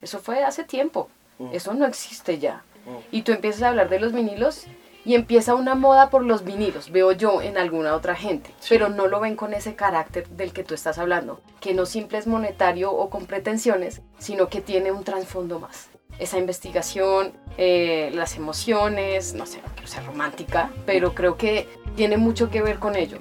[0.00, 1.50] eso fue hace tiempo, mm.
[1.52, 2.62] eso no existe ya.
[2.86, 3.16] Mm.
[3.16, 4.64] Y tú empiezas a hablar de los vinilos
[5.08, 9.06] y empieza una moda por los vinilos, veo yo en alguna otra gente, pero no
[9.06, 12.92] lo ven con ese carácter del que tú estás hablando, que no simple es monetario
[12.92, 15.88] o con pretensiones, sino que tiene un trasfondo más.
[16.18, 21.66] Esa investigación, eh, las emociones, no sé, no sea romántica, pero creo que
[21.96, 23.16] tiene mucho que ver con ello.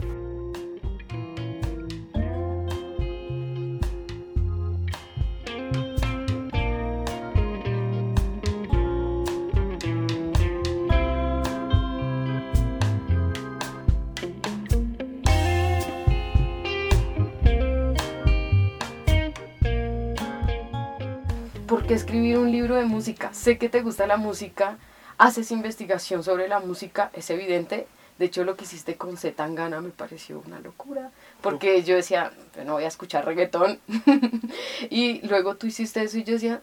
[21.75, 23.33] Que escribir un libro de música?
[23.33, 24.77] Sé que te gusta la música,
[25.17, 27.87] haces investigación sobre la música, es evidente.
[28.17, 32.31] De hecho, lo que hiciste con Z Tangana me pareció una locura, porque yo decía,
[32.65, 33.79] no voy a escuchar reggaetón.
[34.89, 36.61] y luego tú hiciste eso y yo decía,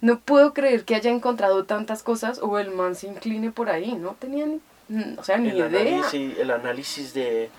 [0.00, 3.92] no puedo creer que haya encontrado tantas cosas o el man se incline por ahí,
[3.92, 4.60] no tenía ni,
[5.18, 6.02] o sea, ni idea.
[6.12, 7.50] el análisis de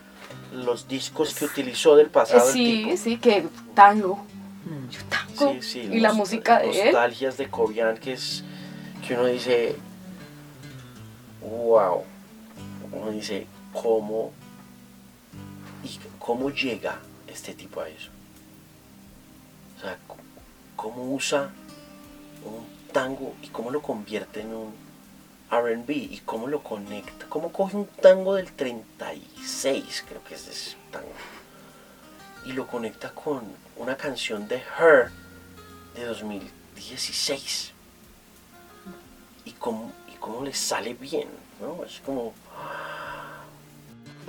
[0.53, 2.51] los discos que utilizó del pasado.
[2.51, 4.25] Sí, sí, que tango,
[5.39, 8.43] Sí, sí, y la música de nostalgias de Kobian que es
[9.07, 9.75] que uno dice
[11.41, 12.03] wow
[12.91, 14.31] uno dice cómo
[15.83, 18.09] y cómo llega este tipo a eso
[19.77, 19.97] O sea,
[20.75, 21.49] cómo usa
[22.43, 24.73] un tango y cómo lo convierte en un
[25.51, 27.25] RB y cómo lo conecta.
[27.27, 31.07] Cómo coge un tango del 36, creo que es ese tango,
[32.45, 33.41] y lo conecta con
[33.75, 35.11] una canción de Her
[35.95, 37.71] de 2016.
[39.45, 41.83] Y cómo, y cómo le sale bien, ¿no?
[41.83, 42.33] Es como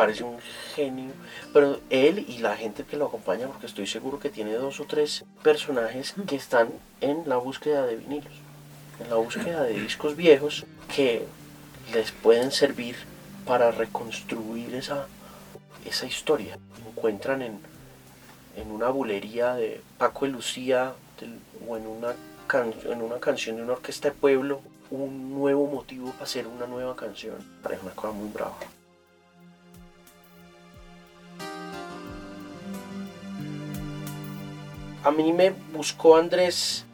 [0.01, 0.39] parece un
[0.75, 1.13] genio.
[1.53, 4.87] Pero él y la gente que lo acompaña, porque estoy seguro que tiene dos o
[4.87, 6.71] tres personajes que están
[7.03, 8.33] en la búsqueda de vinilos,
[8.99, 11.27] en la búsqueda de discos viejos que
[11.93, 12.97] les pueden servir
[13.47, 15.07] para reconstruir esa,
[15.85, 16.57] esa historia.
[16.89, 17.61] Encuentran en,
[18.57, 20.95] en una bulería de Paco de Lucía
[21.67, 22.15] o en una,
[22.85, 26.97] en una canción de una orquesta de pueblo un nuevo motivo para hacer una nueva
[26.97, 27.37] canción.
[27.63, 28.57] Parece una cosa muy brava.
[35.03, 36.85] A mí me buscó Andrés,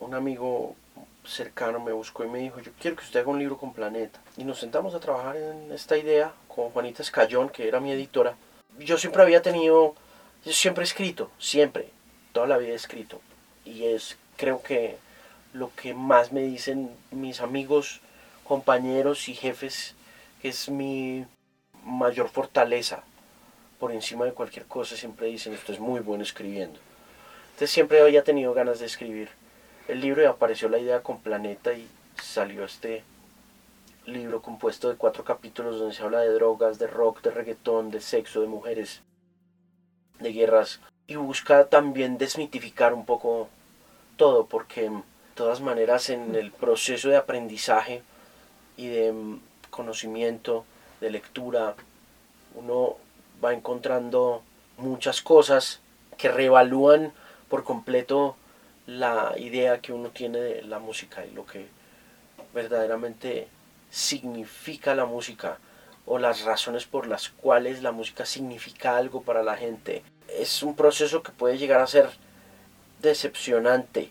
[0.00, 0.76] un amigo
[1.24, 4.20] cercano me buscó y me dijo, yo quiero que usted haga un libro con Planeta.
[4.36, 8.36] Y nos sentamos a trabajar en esta idea con Juanita Escayón, que era mi editora.
[8.78, 9.94] Yo siempre había tenido,
[10.44, 11.88] yo siempre he escrito, siempre,
[12.32, 13.20] toda la vida he escrito.
[13.64, 14.98] Y es, creo que
[15.52, 18.00] lo que más me dicen mis amigos,
[18.44, 19.94] compañeros y jefes,
[20.42, 21.24] que es mi
[21.84, 23.04] mayor fortaleza.
[23.78, 26.78] Por encima de cualquier cosa siempre dicen, esto es muy bueno escribiendo.
[27.46, 29.28] Entonces siempre había tenido ganas de escribir
[29.88, 31.88] el libro y apareció la idea con Planeta y
[32.20, 33.04] salió este
[34.06, 38.00] libro compuesto de cuatro capítulos donde se habla de drogas, de rock, de reggaetón, de
[38.00, 39.02] sexo, de mujeres,
[40.18, 43.48] de guerras y busca también desmitificar un poco
[44.16, 45.02] todo porque de
[45.34, 48.02] todas maneras en el proceso de aprendizaje
[48.76, 49.38] y de
[49.70, 50.64] conocimiento,
[51.00, 51.74] de lectura,
[52.54, 52.96] uno
[53.44, 54.42] va encontrando
[54.78, 55.80] muchas cosas
[56.16, 57.12] que reevalúan
[57.48, 58.36] por completo
[58.86, 61.66] la idea que uno tiene de la música y lo que
[62.54, 63.48] verdaderamente
[63.90, 65.58] significa la música
[66.06, 70.02] o las razones por las cuales la música significa algo para la gente.
[70.28, 72.10] Es un proceso que puede llegar a ser
[73.00, 74.10] decepcionante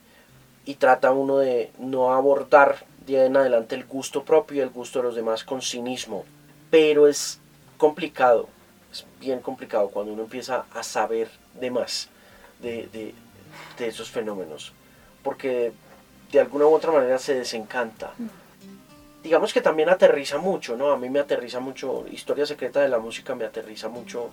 [0.65, 4.99] y trata uno de no abordar de en adelante el gusto propio y el gusto
[4.99, 6.25] de los demás con cinismo.
[6.69, 7.39] Pero es
[7.77, 8.47] complicado,
[8.91, 11.29] es bien complicado cuando uno empieza a saber
[11.59, 12.09] de más
[12.61, 13.13] de,
[13.77, 14.71] de esos fenómenos,
[15.21, 15.73] porque
[16.31, 18.13] de alguna u otra manera se desencanta.
[19.23, 20.91] Digamos que también aterriza mucho, ¿no?
[20.91, 24.29] A mí me aterriza mucho, Historia Secreta de la Música me aterriza mucho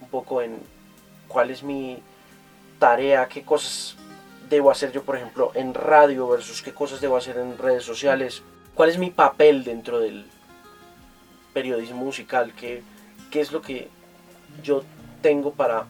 [0.00, 0.58] un poco en
[1.28, 2.02] cuál es mi
[2.78, 3.96] tarea, qué cosas
[4.48, 8.42] debo hacer yo, por ejemplo, en radio versus qué cosas debo hacer en redes sociales,
[8.74, 10.26] cuál es mi papel dentro del
[11.52, 12.82] periodismo musical, qué,
[13.30, 13.88] qué es lo que
[14.62, 14.84] yo
[15.20, 15.86] tengo para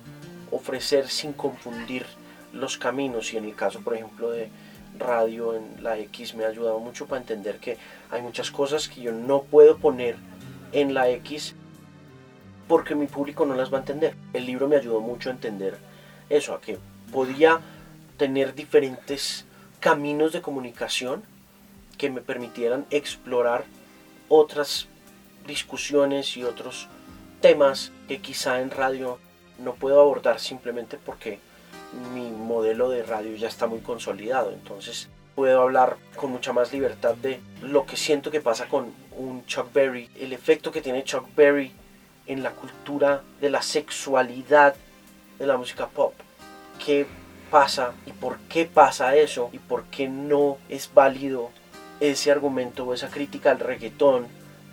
[0.50, 2.04] ofrecer sin confundir
[2.52, 4.50] los caminos y en el caso por ejemplo de
[4.98, 7.78] radio en la X me ha ayudado mucho para entender que
[8.10, 10.16] hay muchas cosas que yo no puedo poner
[10.72, 11.54] en la X
[12.68, 14.14] porque mi público no las va a entender.
[14.32, 15.76] El libro me ayudó mucho a entender
[16.28, 16.78] eso, a que
[17.12, 17.60] podía
[18.16, 19.44] tener diferentes
[19.80, 21.22] caminos de comunicación
[21.98, 23.64] que me permitieran explorar
[24.28, 24.86] otras
[25.46, 26.88] discusiones y otros
[27.40, 29.18] temas que quizá en radio
[29.58, 31.38] no puedo abordar simplemente porque
[32.14, 37.14] mi modelo de radio ya está muy consolidado, entonces puedo hablar con mucha más libertad
[37.14, 41.26] de lo que siento que pasa con un Chuck Berry, el efecto que tiene Chuck
[41.34, 41.72] Berry
[42.26, 44.74] en la cultura de la sexualidad
[45.38, 46.14] de la música pop.
[46.84, 47.06] ¿Qué
[47.50, 51.50] pasa y por qué pasa eso y por qué no es válido
[52.00, 54.26] ese argumento o esa crítica al reggaetón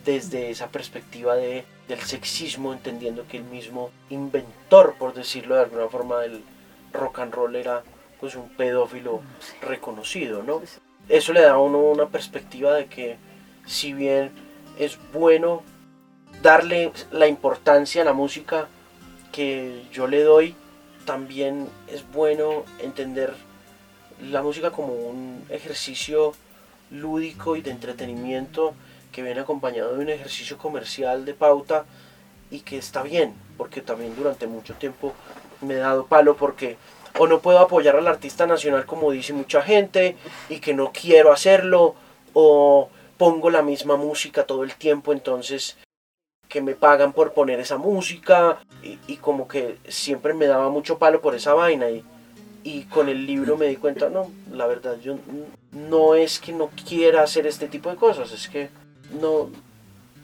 [0.05, 5.87] desde esa perspectiva de, del sexismo, entendiendo que el mismo inventor, por decirlo de alguna
[5.87, 6.41] forma, del
[6.93, 7.83] rock and roll era
[8.19, 9.21] pues un pedófilo
[9.61, 10.61] reconocido, ¿no?
[11.07, 13.17] Eso le da a uno una perspectiva de que
[13.65, 14.31] si bien
[14.77, 15.63] es bueno
[16.41, 18.67] darle la importancia a la música
[19.31, 20.55] que yo le doy,
[21.05, 23.33] también es bueno entender
[24.21, 26.33] la música como un ejercicio
[26.91, 28.73] lúdico y de entretenimiento
[29.11, 31.85] que viene acompañado de un ejercicio comercial de pauta
[32.51, 35.13] y que está bien, porque también durante mucho tiempo
[35.61, 36.77] me he dado palo porque
[37.17, 40.15] o no puedo apoyar al artista nacional como dice mucha gente
[40.49, 41.95] y que no quiero hacerlo
[42.33, 45.77] o pongo la misma música todo el tiempo entonces
[46.47, 51.21] que me pagan por poner esa música y, como que siempre me daba mucho palo
[51.21, 52.03] por esa vaina y,
[52.63, 55.17] y con el libro me di cuenta no la verdad yo
[55.71, 58.69] no es que no quiera hacer este tipo de cosas es que
[59.21, 59.49] no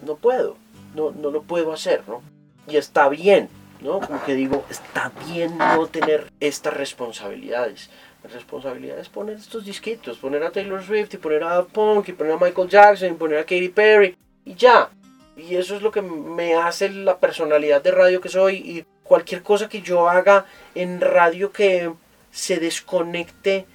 [0.04, 0.58] no puedo
[0.96, 2.22] no, no lo puedo hacer no
[2.68, 3.50] y está bien
[3.82, 4.00] ¿no?
[4.00, 7.90] Como que digo, está bien no tener estas responsabilidades.
[8.24, 12.14] La responsabilidad es poner estos disquitos, poner a Taylor Swift y poner a Punk y
[12.14, 14.90] poner a Michael Jackson y poner a Katy Perry y ya.
[15.38, 19.44] Y eso es lo que me hace la personalidad de radio que soy y cualquier
[19.44, 21.92] cosa que yo haga en radio que
[22.32, 23.66] se desconecte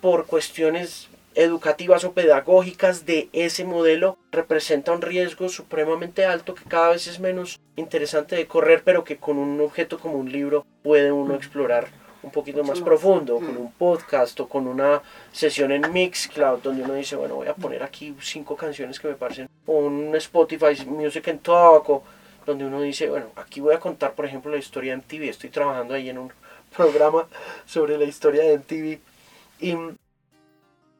[0.00, 6.90] por cuestiones educativas o pedagógicas de ese modelo representa un riesgo supremamente alto que cada
[6.90, 11.12] vez es menos interesante de correr, pero que con un objeto como un libro puede
[11.12, 11.88] uno explorar
[12.24, 16.94] un poquito más profundo, con un podcast o con una sesión en Mixcloud donde uno
[16.94, 21.28] dice, bueno, voy a poner aquí cinco canciones que me parecen, o un Spotify Music
[21.28, 22.02] and Talk, o
[22.46, 25.50] donde uno dice, bueno, aquí voy a contar, por ejemplo, la historia de MTV, estoy
[25.50, 26.32] trabajando ahí en un
[26.76, 27.26] programa
[27.66, 28.98] sobre la historia de MTV
[29.60, 29.76] y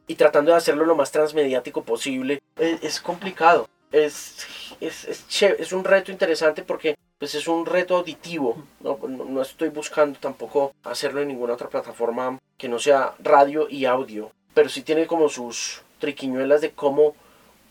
[0.07, 2.43] y tratando de hacerlo lo más transmediático posible.
[2.57, 4.47] Es, complicado, es,
[4.81, 8.63] es, es, es, un reto interesante porque pues es un reto auditivo.
[8.81, 8.99] ¿no?
[9.09, 14.31] No, estoy buscando tampoco hacerlo en ninguna otra plataforma que no sea radio y audio,
[14.53, 17.15] pero sí tiene como sus triquiñuelas de cómo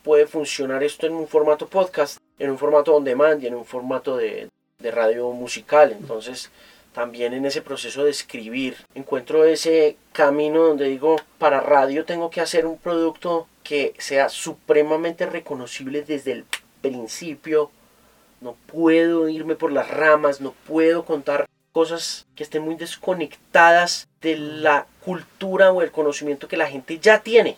[0.04, 3.66] puede funcionar esto en un formato podcast, en un formato on demand y en un
[3.66, 5.92] formato de, de radio musical.
[5.92, 6.52] Entonces,
[6.94, 8.78] también en ese proceso de escribir.
[8.96, 15.26] Encuentro ese camino donde digo, para radio tengo que hacer un producto que sea supremamente
[15.26, 16.46] reconocible desde el
[16.82, 17.72] principio.
[18.40, 24.38] No puedo irme por las ramas, no puedo contar cosas que estén muy desconectadas de
[24.38, 27.58] la cultura o el conocimiento que la gente ya tiene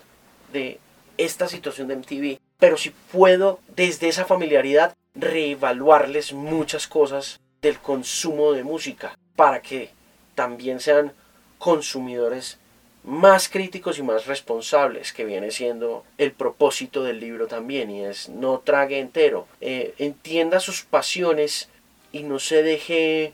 [0.54, 0.80] de
[1.18, 2.40] esta situación de MTV.
[2.58, 9.90] Pero si puedo desde esa familiaridad reevaluarles muchas cosas del consumo de música para que
[10.36, 11.14] también sean
[11.58, 12.60] consumidores
[13.04, 18.30] más críticos y más responsables, que viene siendo el propósito del libro también, y es
[18.30, 21.70] no trague entero, eh, entienda sus pasiones
[22.12, 23.34] y no se deje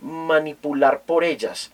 [0.00, 1.72] manipular por ellas,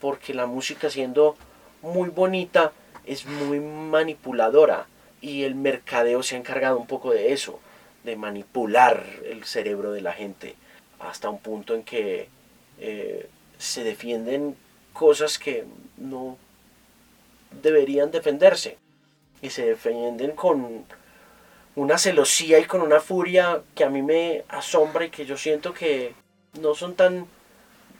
[0.00, 1.36] porque la música siendo
[1.80, 2.72] muy bonita
[3.06, 4.86] es muy manipuladora
[5.20, 7.60] y el mercadeo se ha encargado un poco de eso,
[8.02, 10.56] de manipular el cerebro de la gente
[10.98, 12.28] hasta un punto en que
[12.80, 14.56] eh, se defienden
[14.92, 15.64] cosas que
[15.96, 16.36] no
[17.62, 18.78] deberían defenderse
[19.40, 20.84] y se defienden con
[21.76, 25.72] una celosía y con una furia que a mí me asombra y que yo siento
[25.72, 26.14] que
[26.60, 27.26] no son tan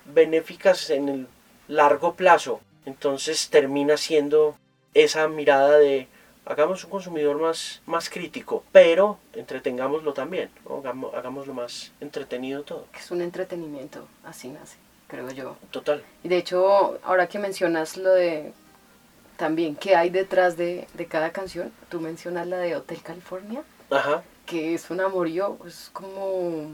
[0.07, 1.27] benéficas en el
[1.69, 2.61] largo plazo.
[2.87, 4.57] Entonces termina siendo
[4.95, 6.09] esa mirada de
[6.49, 10.51] hagamos un consumidor más, más crítico, pero entretengámoslo también,
[11.15, 12.87] hagámoslo más entretenido todo.
[12.99, 14.77] Es un entretenimiento, así nace,
[15.07, 15.57] creo yo.
[15.71, 16.03] Total.
[16.25, 18.53] Y de hecho, ahora que mencionas lo de
[19.37, 24.23] también qué hay detrás de, de cada canción, tú mencionas la de Hotel California, Ajá.
[24.47, 26.73] que es un amorío, es como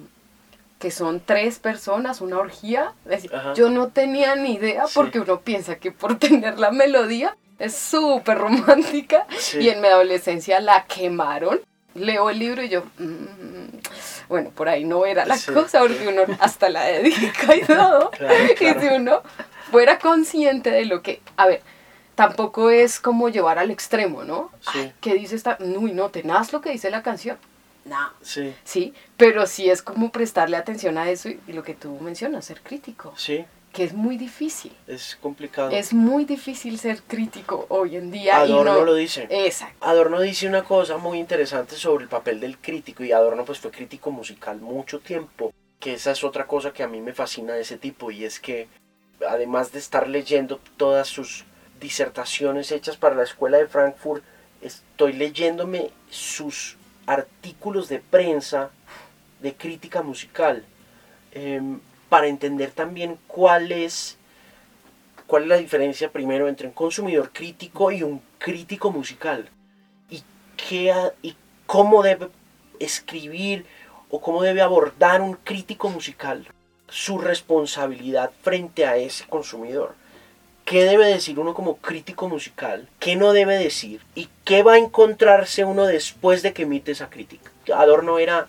[0.79, 2.93] que son tres personas, una orgía.
[3.55, 8.39] yo no tenía ni idea porque uno piensa que por tener la melodía es súper
[8.39, 9.27] romántica
[9.59, 11.61] y en mi adolescencia la quemaron.
[11.95, 13.79] Leo el libro y yo, mm,
[14.29, 18.11] bueno, por ahí no era la cosa porque uno hasta la dedica y todo.
[18.61, 19.23] Y si uno
[19.71, 21.63] fuera consciente de lo que, a ver,
[22.17, 24.51] tampoco es como llevar al extremo, ¿no?
[24.73, 24.93] Sí.
[25.01, 25.57] ¿Qué dice esta?
[25.61, 27.39] Uy, no, tenaz lo que dice la canción.
[27.85, 28.11] No.
[28.23, 28.53] Sí.
[28.65, 32.45] Sí, pero sí es como prestarle atención a eso y, y lo que tú mencionas,
[32.47, 33.15] ser crítico.
[33.17, 33.45] Sí
[33.75, 34.73] que es muy difícil.
[34.87, 35.71] Es complicado.
[35.71, 38.39] Es muy difícil ser crítico hoy en día.
[38.39, 39.27] Adorno lo dice.
[39.29, 39.85] Exacto.
[39.85, 43.73] Adorno dice una cosa muy interesante sobre el papel del crítico y Adorno pues fue
[43.73, 47.63] crítico musical mucho tiempo, que esa es otra cosa que a mí me fascina de
[47.63, 48.69] ese tipo y es que
[49.29, 51.45] además de estar leyendo todas sus
[51.81, 54.23] disertaciones hechas para la escuela de Frankfurt,
[54.63, 58.71] estoy leyéndome sus artículos de prensa
[59.41, 60.65] de crítica musical.
[61.33, 61.81] Em,
[62.15, 64.17] para entender también cuál es,
[65.27, 69.49] cuál es la diferencia primero entre un consumidor crítico y un crítico musical.
[70.09, 70.23] Y,
[70.57, 71.35] qué, y
[71.67, 72.29] cómo debe
[72.79, 73.67] escribir
[74.11, 76.47] o cómo debe abordar un crítico musical
[76.87, 79.97] su responsabilidad frente a ese consumidor.
[80.65, 82.89] ¿Qué debe decir uno como crítico musical?
[83.01, 84.03] ¿Qué no debe decir?
[84.15, 87.51] ¿Y qué va a encontrarse uno después de que emite esa crítica?
[87.75, 88.47] Adorno era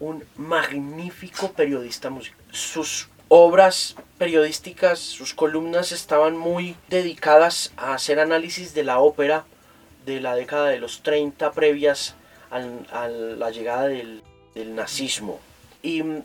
[0.00, 2.43] un magnífico periodista musical.
[2.54, 9.44] Sus obras periodísticas, sus columnas estaban muy dedicadas a hacer análisis de la ópera
[10.06, 12.14] de la década de los 30 previas
[12.50, 14.22] a la llegada del,
[14.54, 15.40] del nazismo.
[15.82, 16.22] Y mm,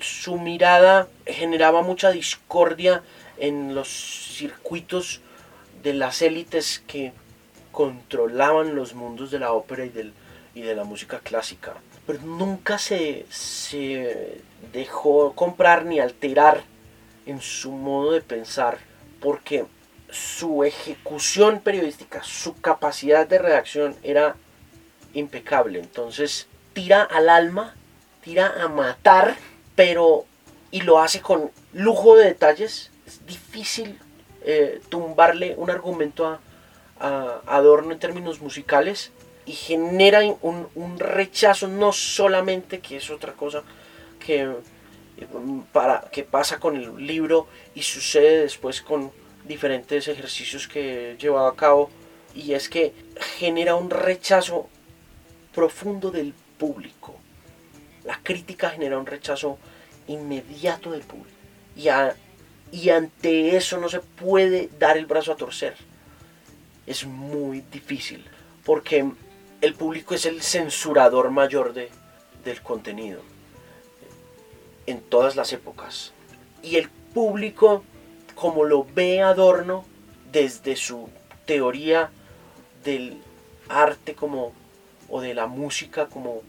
[0.00, 3.02] su mirada generaba mucha discordia
[3.38, 5.22] en los circuitos
[5.82, 7.14] de las élites que
[7.72, 10.12] controlaban los mundos de la ópera y, del,
[10.54, 11.74] y de la música clásica
[12.08, 14.40] pero nunca se, se
[14.72, 16.62] dejó comprar ni alterar
[17.26, 18.78] en su modo de pensar
[19.20, 19.66] porque
[20.10, 24.36] su ejecución periodística, su capacidad de redacción era
[25.12, 25.78] impecable.
[25.78, 27.74] Entonces tira al alma,
[28.22, 29.36] tira a matar,
[29.74, 30.24] pero
[30.70, 32.90] y lo hace con lujo de detalles.
[33.06, 33.98] Es difícil
[34.42, 36.40] eh, tumbarle un argumento a,
[37.00, 39.12] a Adorno en términos musicales
[39.46, 43.62] y genera un, un, rechazo no solamente, que es otra cosa
[44.28, 44.46] que,
[45.72, 49.10] para, que pasa con el libro y sucede después con
[49.46, 51.88] diferentes ejercicios que he llevado a cabo,
[52.34, 52.92] y es que
[53.38, 54.68] genera un rechazo
[55.54, 57.16] profundo del público.
[58.04, 59.58] La crítica genera un rechazo
[60.08, 61.38] inmediato del público.
[61.74, 61.88] Y,
[62.70, 65.74] y ante eso no se puede dar el brazo a torcer.
[66.86, 68.26] Es muy difícil.
[68.62, 69.10] Porque
[69.62, 71.88] el público es el censurador mayor de,
[72.44, 73.22] del contenido.
[74.88, 76.12] En todas las épocas.
[76.62, 77.84] Y el público,
[78.34, 79.84] como lo ve Adorno,
[80.32, 81.10] desde su
[81.44, 82.10] teoría
[82.84, 83.20] del
[83.68, 84.52] arte como
[85.10, 86.40] o de la música como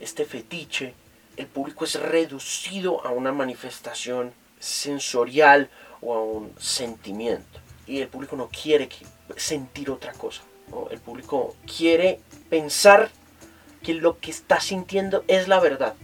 [0.00, 0.94] este fetiche,
[1.36, 5.68] el público es reducido a una manifestación sensorial
[6.00, 7.60] o a un sentimiento.
[7.86, 8.88] Y el público no quiere
[9.36, 10.42] sentir otra cosa.
[10.90, 13.10] El público quiere pensar
[13.82, 15.94] que lo que está sintiendo es la verdad.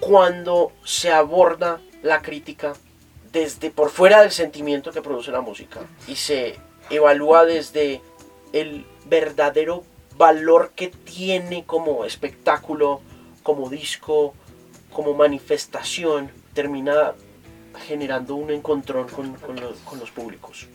[0.00, 2.72] Cuando se aborda la crítica
[3.32, 8.00] desde por fuera del sentimiento que produce la música y se evalúa desde
[8.52, 9.84] el verdadero
[10.16, 13.00] valor que tiene como espectáculo,
[13.42, 14.34] como disco,
[14.92, 17.14] como manifestación, termina
[17.86, 19.36] generando un encontrón con,
[19.98, 20.66] los, públicos.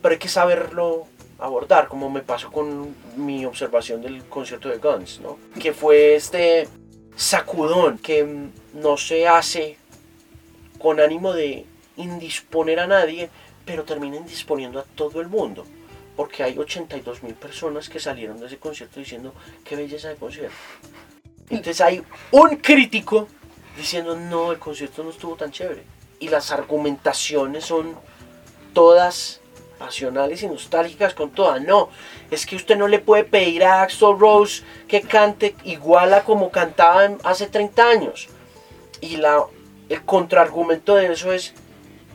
[0.00, 1.06] Pero hay que saberlo
[1.38, 5.38] abordar, como me pasó con mi observación del concierto de Guns, ¿no?
[5.60, 6.68] que fue este
[7.16, 9.76] sacudón que no se hace
[10.78, 13.30] con ánimo de indisponer a nadie,
[13.64, 15.64] pero termina indisponiendo a todo el mundo
[16.16, 19.34] porque hay 82 mil personas que salieron de ese concierto diciendo
[19.64, 20.54] qué belleza de concierto.
[21.48, 23.28] Entonces hay un crítico
[23.76, 25.84] diciendo no, el concierto no estuvo tan chévere.
[26.20, 27.96] Y las argumentaciones son
[28.72, 29.40] todas
[29.78, 31.60] pasionales y nostálgicas con todas.
[31.62, 31.88] No,
[32.34, 36.50] es que usted no le puede pedir a Axel Rose que cante igual a como
[36.50, 38.28] cantaba hace 30 años.
[39.00, 39.44] Y la,
[39.88, 41.54] el contraargumento de eso es,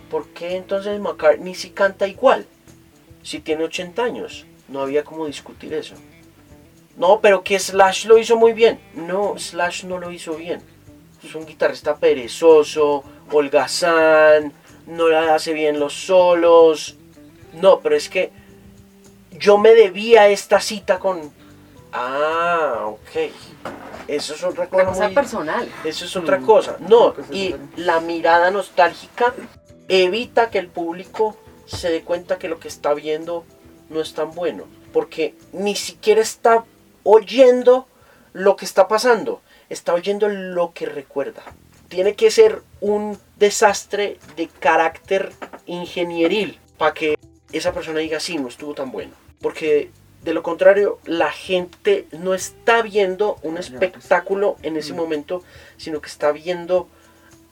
[0.10, 2.48] ¿por qué entonces McCartney sí canta igual?
[3.28, 4.46] si tiene 80 años.
[4.70, 5.96] No había como discutir eso.
[6.96, 8.80] No, pero que Slash lo hizo muy bien.
[8.94, 10.62] No, Slash no lo hizo bien.
[11.22, 14.54] Es un guitarrista perezoso, holgazán,
[14.86, 16.96] no le hace bien los solos.
[17.54, 18.32] No, pero es que
[19.40, 21.32] yo me debía esta cita con...
[21.92, 23.32] Ah, ok.
[24.08, 24.86] Eso es otra cosa.
[24.86, 25.72] cosa personal.
[25.84, 26.78] Eso es otra cosa.
[26.80, 29.34] No, y la mirada nostálgica
[29.88, 33.46] evita que el público se dé cuenta que lo que está viendo
[33.90, 36.64] no es tan bueno, porque ni siquiera está
[37.04, 37.88] oyendo
[38.34, 41.44] lo que está pasando, está oyendo lo que recuerda.
[41.90, 45.32] Tiene que ser un desastre de carácter
[45.66, 47.16] ingenieril para que
[47.52, 49.12] esa persona diga, sí, no estuvo tan bueno.
[49.42, 49.92] Porque
[50.24, 53.70] de lo contrario, la gente no está viendo un pues.
[53.70, 54.98] espectáculo en ese mm.
[54.98, 55.44] momento,
[55.78, 56.90] sino que está viendo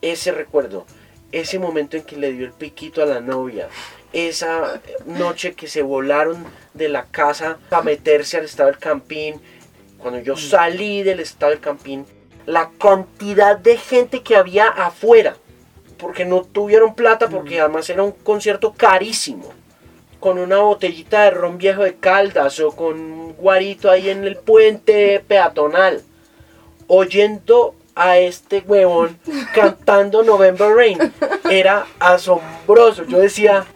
[0.01, 0.86] ese recuerdo,
[1.31, 3.69] ese momento en que le dio el piquito a la novia,
[4.13, 9.39] esa noche que se volaron de la casa para meterse al estado del Campín,
[9.97, 12.05] cuando yo salí del estado del Campín,
[12.45, 15.38] la cantidad de gente que había afuera,
[15.97, 19.51] porque no tuvieron plata, porque además era un concierto carísimo,
[20.26, 24.38] con una botellita de ron viejo de Caldas o con un guarito ahí en el
[24.38, 26.01] puente peatonal,
[26.88, 29.19] oyendo a este huevón
[29.53, 31.13] cantando November Rain.
[31.47, 33.03] Era asombroso.
[33.05, 33.67] Yo decía,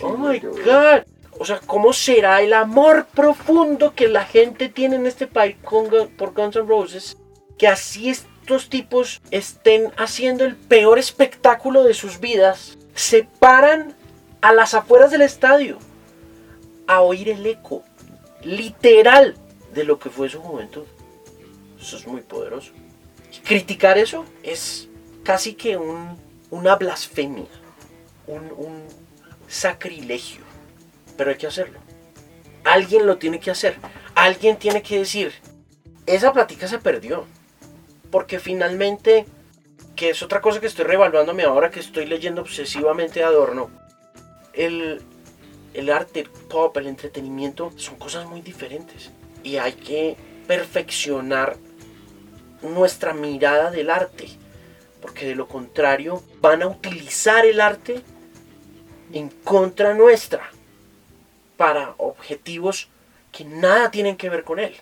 [0.00, 1.02] Oh my god.
[1.38, 6.32] O sea, ¿cómo será el amor profundo que la gente tiene en este país por
[6.32, 7.18] Guns N' Roses?
[7.58, 12.78] Que así estos tipos estén haciendo el peor espectáculo de sus vidas.
[12.94, 13.94] Se paran
[14.40, 15.76] a las afueras del estadio
[16.88, 17.84] a oír el eco
[18.42, 19.36] literal
[19.72, 20.84] de lo que fue su juventud.
[21.80, 22.72] Eso es muy poderoso.
[23.44, 24.88] criticar eso es
[25.22, 27.46] casi que una blasfemia.
[28.26, 28.82] un,
[29.46, 30.42] sacrilegio.
[31.16, 31.78] Pero hay que hacerlo.
[32.64, 33.76] Alguien lo tiene que hacer.
[34.14, 35.32] Alguien tiene que decir,
[36.04, 37.24] esa plática se perdió.
[38.10, 39.26] Porque finalmente,
[39.96, 43.70] que es otra cosa que estoy revaluándome ahora que estoy leyendo obsesivamente Adorno,
[44.52, 45.02] el,
[45.74, 49.10] el arte, el pop, el entretenimiento son cosas muy diferentes.
[49.42, 50.16] Y hay que
[50.46, 51.56] perfeccionar
[52.62, 54.28] nuestra mirada del arte.
[55.00, 58.02] porque de lo contrario van a utilizar el arte
[59.12, 60.50] en contra nuestra
[61.56, 62.88] para objetivos
[63.30, 64.74] que nada tienen que ver con él,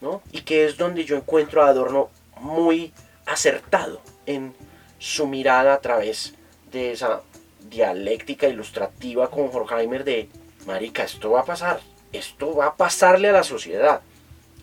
[0.00, 0.22] ¿no?
[0.32, 2.10] Y que es donde yo encuentro a Adorno
[2.40, 2.92] muy
[3.26, 4.54] acertado en
[4.98, 6.34] su mirada a través
[6.72, 7.22] de esa
[7.68, 10.28] dialéctica ilustrativa con Horkheimer de,
[10.66, 11.80] marica, esto va a pasar,
[12.12, 14.00] esto va a pasarle a la sociedad.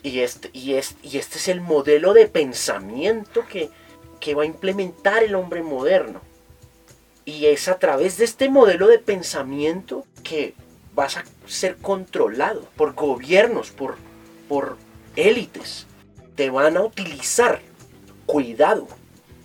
[0.04, 3.70] Y este, y este, y este es el modelo de pensamiento que,
[4.20, 6.22] que va a implementar el hombre moderno.
[7.26, 10.54] Y es a través de este modelo de pensamiento que
[10.96, 13.98] vas a ser controlado por gobiernos, por,
[14.48, 14.78] por
[15.16, 15.88] élites.
[16.36, 17.62] Te van a utilizar.
[18.26, 18.88] Cuidado,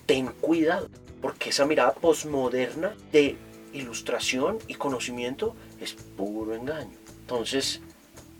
[0.06, 0.88] ten cuidado,
[1.22, 3.36] porque esa mirada posmoderna de
[3.72, 6.96] ilustración y conocimiento es puro engaño.
[7.20, 7.80] Entonces,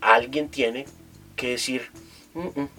[0.01, 0.85] alguien tiene
[1.35, 1.89] que decir,
[2.33, 2.69] "Mm, mm,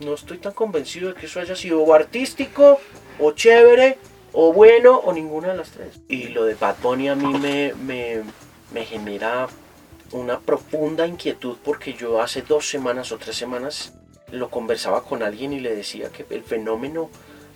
[0.00, 2.78] no estoy tan convencido de que eso haya sido artístico,
[3.18, 3.96] o chévere,
[4.32, 6.00] o bueno, o ninguna de las tres.
[6.08, 7.72] Y lo de Bad Bunny a mí me,
[8.72, 9.48] me genera
[10.12, 13.94] una profunda inquietud porque yo hace dos semanas o tres semanas
[14.30, 17.10] lo conversaba con alguien y le decía que el fenómeno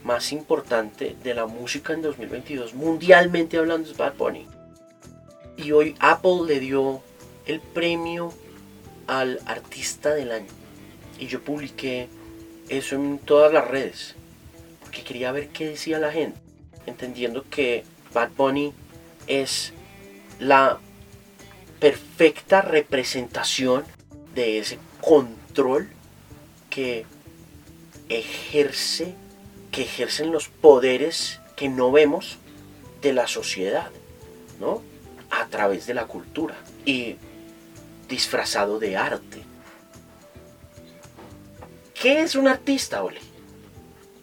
[0.05, 4.47] más importante de la música en 2022, mundialmente hablando, es Bad Bunny.
[5.57, 7.03] Y hoy Apple le dio
[7.47, 8.33] el premio
[9.07, 10.49] al artista del año.
[11.19, 12.09] Y yo publiqué
[12.69, 14.15] eso en todas las redes.
[14.81, 16.39] Porque quería ver qué decía la gente.
[16.87, 17.85] Entendiendo que
[18.15, 18.73] Bad Bunny
[19.27, 19.73] es
[20.39, 20.79] la
[21.79, 23.85] perfecta representación
[24.35, 25.89] de ese control
[26.69, 27.05] que
[28.09, 29.15] ejerce,
[29.71, 32.39] que ejercen los poderes que no vemos
[33.03, 33.91] de la sociedad,
[34.59, 34.83] ¿no?
[35.31, 37.17] A través de la cultura y
[38.09, 39.43] disfrazado de arte.
[41.95, 43.21] ¿Qué es un artista, Ole?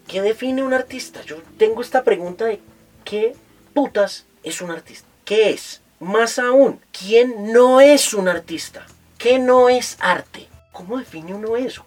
[0.07, 1.21] ¿Qué define un artista?
[1.23, 2.59] Yo tengo esta pregunta de
[3.03, 3.35] ¿qué
[3.73, 5.07] putas es un artista?
[5.25, 5.81] ¿Qué es?
[5.99, 8.85] Más aún, ¿quién no es un artista?
[9.17, 10.47] ¿Qué no es arte?
[10.71, 11.85] ¿Cómo define uno eso?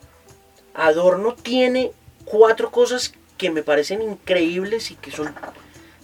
[0.75, 1.93] Adorno tiene
[2.25, 5.35] cuatro cosas que me parecen increíbles y que son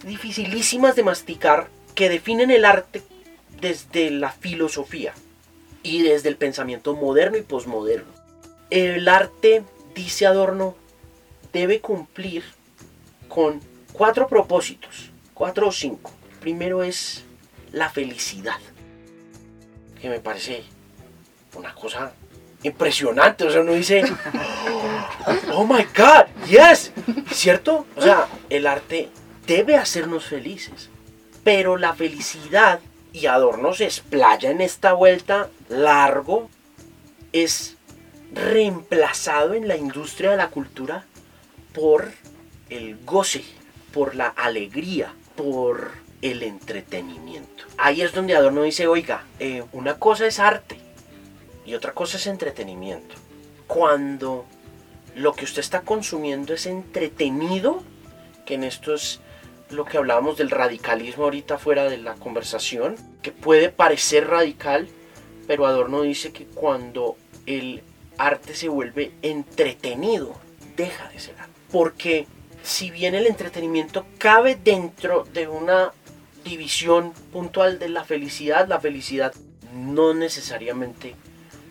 [0.05, 3.03] dificilísimas de masticar, que definen el arte
[3.61, 5.13] desde la filosofía
[5.83, 8.11] y desde el pensamiento moderno y posmoderno.
[8.71, 9.65] El arte,
[9.95, 10.77] dice Adorno,
[11.53, 12.43] debe cumplir
[13.29, 13.61] con
[13.93, 16.13] cuatro propósitos, cuatro o cinco.
[16.41, 17.23] Primero es
[17.71, 18.61] la felicidad,
[20.01, 20.65] que me parece
[21.55, 22.15] una cosa
[22.63, 23.45] impresionante.
[23.45, 24.03] O sea, uno dice,
[25.53, 26.93] oh my God, yes,
[27.31, 27.87] ¿cierto?
[27.97, 29.09] O sea, el arte
[29.47, 30.91] debe hacernos felices,
[31.45, 32.81] pero la felicidad,
[33.13, 36.51] y Adorno se explaya en esta vuelta largo,
[37.33, 37.77] es
[38.33, 41.05] reemplazado en la industria de la cultura
[41.73, 42.13] por
[42.69, 43.45] el goce,
[43.93, 45.93] por la alegría, por
[46.23, 47.65] el entretenimiento.
[47.79, 50.86] Ahí es donde Adorno dice, oiga, eh, una cosa es arte
[51.67, 53.15] y otra cosa es entretenimiento.
[53.67, 54.47] Cuando
[55.15, 57.83] lo que usted está consumiendo es entretenido,
[58.45, 59.21] que en esto es
[59.71, 64.89] lo que hablábamos del radicalismo ahorita fuera de la conversación, que puede parecer radical,
[65.47, 67.83] pero Adorno dice que cuando el
[68.17, 70.35] arte se vuelve entretenido,
[70.77, 71.35] deja de ser.
[71.73, 72.27] Porque
[72.63, 75.93] si bien el entretenimiento cabe dentro de una
[76.45, 79.35] división puntual de la felicidad, la felicidad
[79.73, 81.15] no necesariamente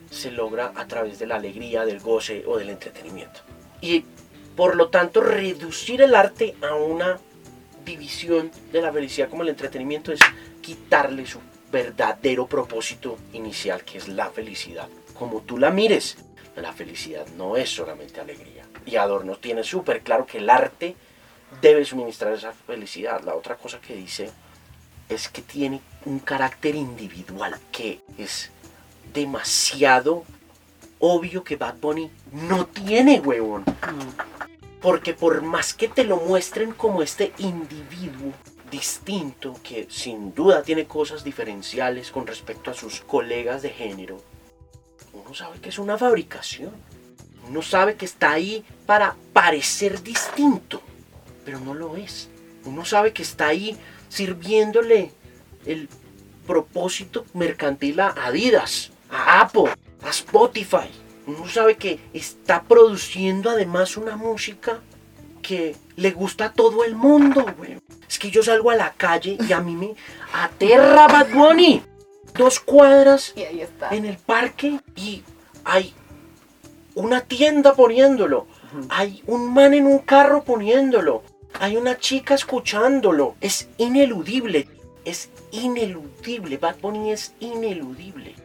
[0.10, 3.42] se logra a través de la alegría, del goce o del entretenimiento.
[3.82, 4.06] Y
[4.56, 7.20] por lo tanto, reducir el arte a una
[7.84, 10.20] división de la felicidad como el entretenimiento es
[10.62, 11.40] quitarle su
[11.72, 14.88] verdadero propósito inicial, que es la felicidad.
[15.14, 16.18] Como tú la mires,
[16.56, 18.66] la felicidad no es solamente alegría.
[18.86, 20.96] Y Adorno tiene súper claro que el arte
[21.62, 23.22] debe suministrar esa felicidad.
[23.24, 24.30] La otra cosa que dice
[25.10, 28.52] es que tiene un carácter individual, que es
[29.16, 30.24] demasiado
[31.00, 33.64] obvio que Bad Bunny no tiene, huevón.
[34.82, 38.34] Porque por más que te lo muestren como este individuo
[38.70, 44.22] distinto, que sin duda tiene cosas diferenciales con respecto a sus colegas de género,
[45.14, 46.72] uno sabe que es una fabricación.
[47.48, 50.82] Uno sabe que está ahí para parecer distinto,
[51.46, 52.28] pero no lo es.
[52.66, 53.78] Uno sabe que está ahí
[54.10, 55.12] sirviéndole
[55.66, 55.88] el
[56.48, 59.70] propósito mercantil a Adidas, a Apple,
[60.04, 60.90] a Spotify.
[61.28, 64.80] Uno sabe que está produciendo además una música
[65.42, 67.80] que le gusta a todo el mundo, güey.
[68.08, 69.96] Es que yo salgo a la calle y a mí me
[70.34, 71.82] aterra Bad Bunny.
[72.36, 73.90] Dos cuadras Y ahí está.
[73.92, 75.24] en el parque y
[75.64, 75.94] hay
[76.94, 78.46] una tienda poniéndolo.
[78.90, 81.24] Hay un man en un carro poniéndolo.
[81.60, 83.36] hay una chica escuchándolo.
[83.40, 84.68] Es ineludible.
[85.06, 86.58] Es ineludible.
[86.58, 88.36] Bad Bunny es ineludible.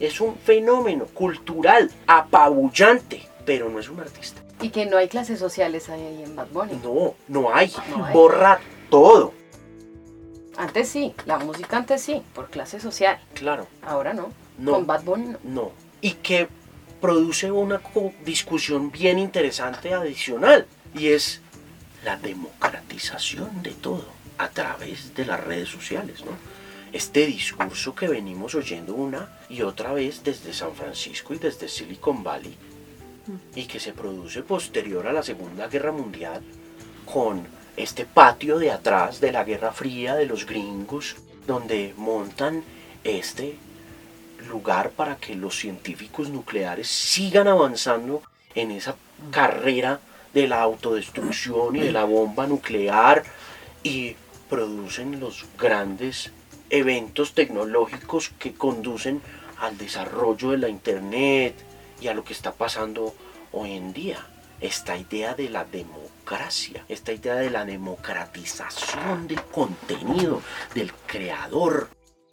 [0.00, 4.42] Es un fenómeno cultural apabullante, pero no es un artista.
[4.60, 6.80] Y que no hay clases sociales ahí en Bad Bunny.
[6.82, 7.72] No, no hay.
[8.12, 9.32] Borra todo.
[10.56, 13.18] Antes sí, la música antes sí, por clase social.
[13.34, 13.66] Claro.
[13.82, 14.32] Ahora no.
[14.58, 14.72] No.
[14.72, 15.38] Con Bad Bunny no.
[15.42, 15.72] No.
[16.00, 16.48] Y que
[17.00, 17.80] produce una
[18.24, 20.66] discusión bien interesante adicional.
[20.94, 21.40] Y es
[22.04, 24.06] la democratización de todo
[24.38, 26.32] a través de las redes sociales, ¿no?
[26.92, 32.22] Este discurso que venimos oyendo una y otra vez desde San Francisco y desde Silicon
[32.22, 32.54] Valley
[33.54, 36.42] y que se produce posterior a la Segunda Guerra Mundial
[37.06, 41.16] con este patio de atrás de la Guerra Fría de los gringos
[41.46, 42.62] donde montan
[43.04, 43.56] este
[44.48, 48.22] lugar para que los científicos nucleares sigan avanzando
[48.54, 48.96] en esa
[49.30, 50.00] carrera
[50.34, 53.22] de la autodestrucción y de la bomba nuclear
[53.82, 54.14] y
[54.50, 56.30] producen los grandes
[56.72, 59.20] eventos tecnológicos que conducen
[59.60, 61.54] al desarrollo de la internet
[62.00, 63.14] y a lo que está pasando
[63.52, 64.26] hoy en día.
[64.60, 70.40] Esta idea de la democracia, esta idea de la democratización del contenido,
[70.74, 71.90] del creador,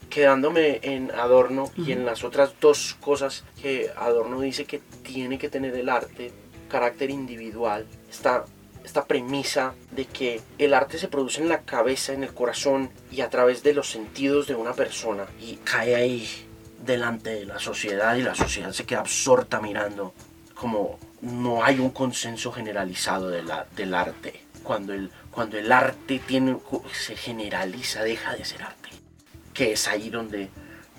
[0.10, 5.50] quedándome en Adorno y en las otras dos cosas que Adorno dice que tiene que
[5.50, 6.32] tener el arte,
[6.70, 8.46] carácter individual, esta,
[8.90, 13.22] esta premisa de que el arte se produce en la cabeza, en el corazón y
[13.22, 16.28] a través de los sentidos de una persona y cae ahí
[16.84, 20.14] delante de la sociedad y la sociedad se queda absorta mirando
[20.56, 24.42] como no hay un consenso generalizado del arte.
[24.64, 26.58] Cuando el, cuando el arte tiene,
[26.92, 28.90] se generaliza, deja de ser arte
[29.60, 30.50] que es ahí donde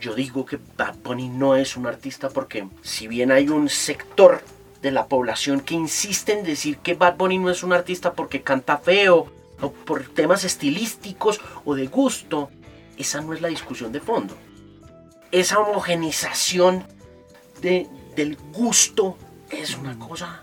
[0.02, 4.42] yo digo que Bad Bunny no es un artista porque si bien hay un sector
[4.82, 8.42] de la población que insiste en decir que Bad Bunny no es un artista porque
[8.42, 12.50] canta feo o por temas estilísticos o de gusto,
[12.96, 14.36] esa no es la discusión de fondo.
[15.30, 16.84] Esa homogenización
[17.60, 19.16] de, del gusto
[19.50, 20.42] es una cosa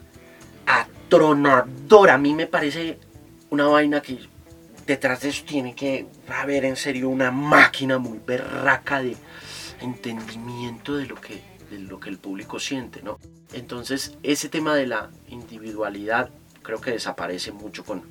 [0.65, 2.13] atronadora.
[2.13, 2.99] A mí me parece
[3.49, 4.19] una vaina que
[4.85, 9.17] detrás de eso tiene que haber en serio una máquina muy berraca de
[9.81, 13.19] entendimiento de lo que, de lo que el público siente, ¿no?
[13.53, 16.29] Entonces, ese tema de la individualidad
[16.61, 18.03] creo que desaparece mucho con,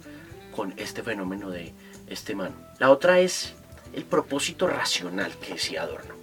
[0.54, 1.74] con este fenómeno de
[2.06, 2.54] este man.
[2.78, 3.54] La otra es
[3.92, 6.14] el propósito racional que decía Adorno.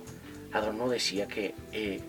[0.51, 2.01] Adorno decía que, eh,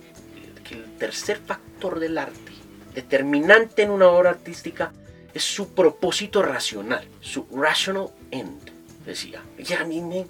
[0.62, 2.52] que el tercer factor del arte,
[2.94, 4.92] determinante en una obra artística,
[5.32, 8.70] es su propósito racional, su rational end,
[9.04, 9.42] decía.
[9.58, 10.26] Y a mí me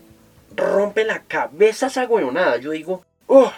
[0.57, 2.57] rompe la cabeza esa huevonada.
[2.57, 3.53] Yo digo, oh,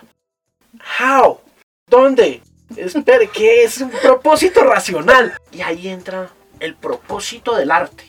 [1.01, 1.41] how,
[1.89, 2.43] ¿dónde?
[2.75, 5.39] Espere, ¿qué es un propósito racional?
[5.53, 8.05] Y ahí entra el propósito del arte,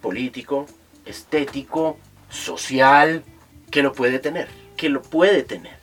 [0.00, 0.66] político,
[1.04, 1.98] estético,
[2.28, 3.24] social,
[3.70, 5.76] que lo puede tener, que lo puede tener.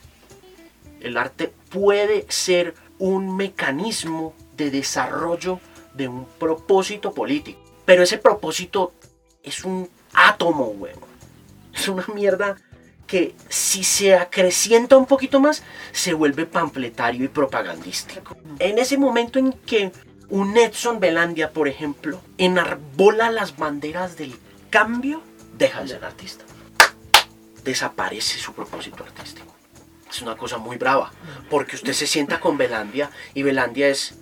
[1.01, 5.59] El arte puede ser un mecanismo de desarrollo
[5.93, 7.59] de un propósito político.
[7.85, 8.93] Pero ese propósito
[9.43, 11.07] es un átomo, huevo.
[11.73, 12.55] Es una mierda
[13.07, 18.37] que si se acrecienta un poquito más, se vuelve panfletario y propagandístico.
[18.59, 19.91] En ese momento en que
[20.29, 24.35] un Edson Belandia, por ejemplo, enarbola las banderas del
[24.69, 25.21] cambio,
[25.57, 26.43] deja de ser artista.
[27.63, 29.53] Desaparece su propósito artístico.
[30.09, 31.11] Es una cosa muy brava,
[31.49, 34.15] porque usted se sienta con Belandia y Belandia es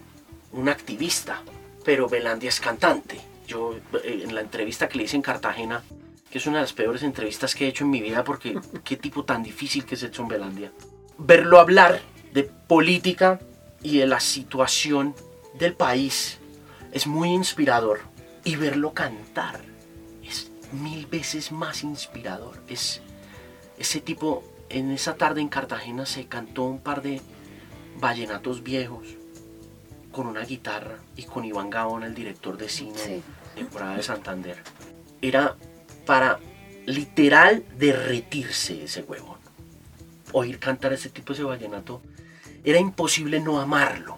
[0.51, 1.41] un activista,
[1.83, 3.19] pero Belandia es cantante.
[3.47, 5.83] Yo eh, en la entrevista que le hice en Cartagena,
[6.31, 8.97] que es una de las peores entrevistas que he hecho en mi vida, porque qué
[8.97, 10.71] tipo tan difícil que es Edson Belandia.
[11.17, 12.01] Verlo hablar
[12.33, 13.39] de política
[13.83, 15.13] y de la situación
[15.59, 16.39] del país
[16.91, 17.99] es muy inspirador.
[18.43, 19.59] Y verlo cantar
[20.23, 22.59] es mil veces más inspirador.
[22.67, 23.01] Es
[23.77, 27.21] ese tipo, en esa tarde en Cartagena se cantó un par de
[27.99, 29.05] vallenatos viejos
[30.11, 33.09] con una guitarra y con Iván Gaona, el director de cine Sí.
[33.11, 33.21] de
[33.55, 34.57] temporada de Santander.
[35.21, 35.55] Era
[36.11, 36.41] para
[36.87, 39.37] literal derretirse ese huevón.
[40.33, 42.01] Oír cantar ese tipo de vallenato
[42.65, 44.17] era imposible no amarlo.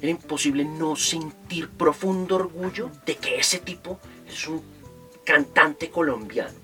[0.00, 4.62] Era imposible no sentir profundo orgullo de que ese tipo es un
[5.24, 6.54] cantante colombiano.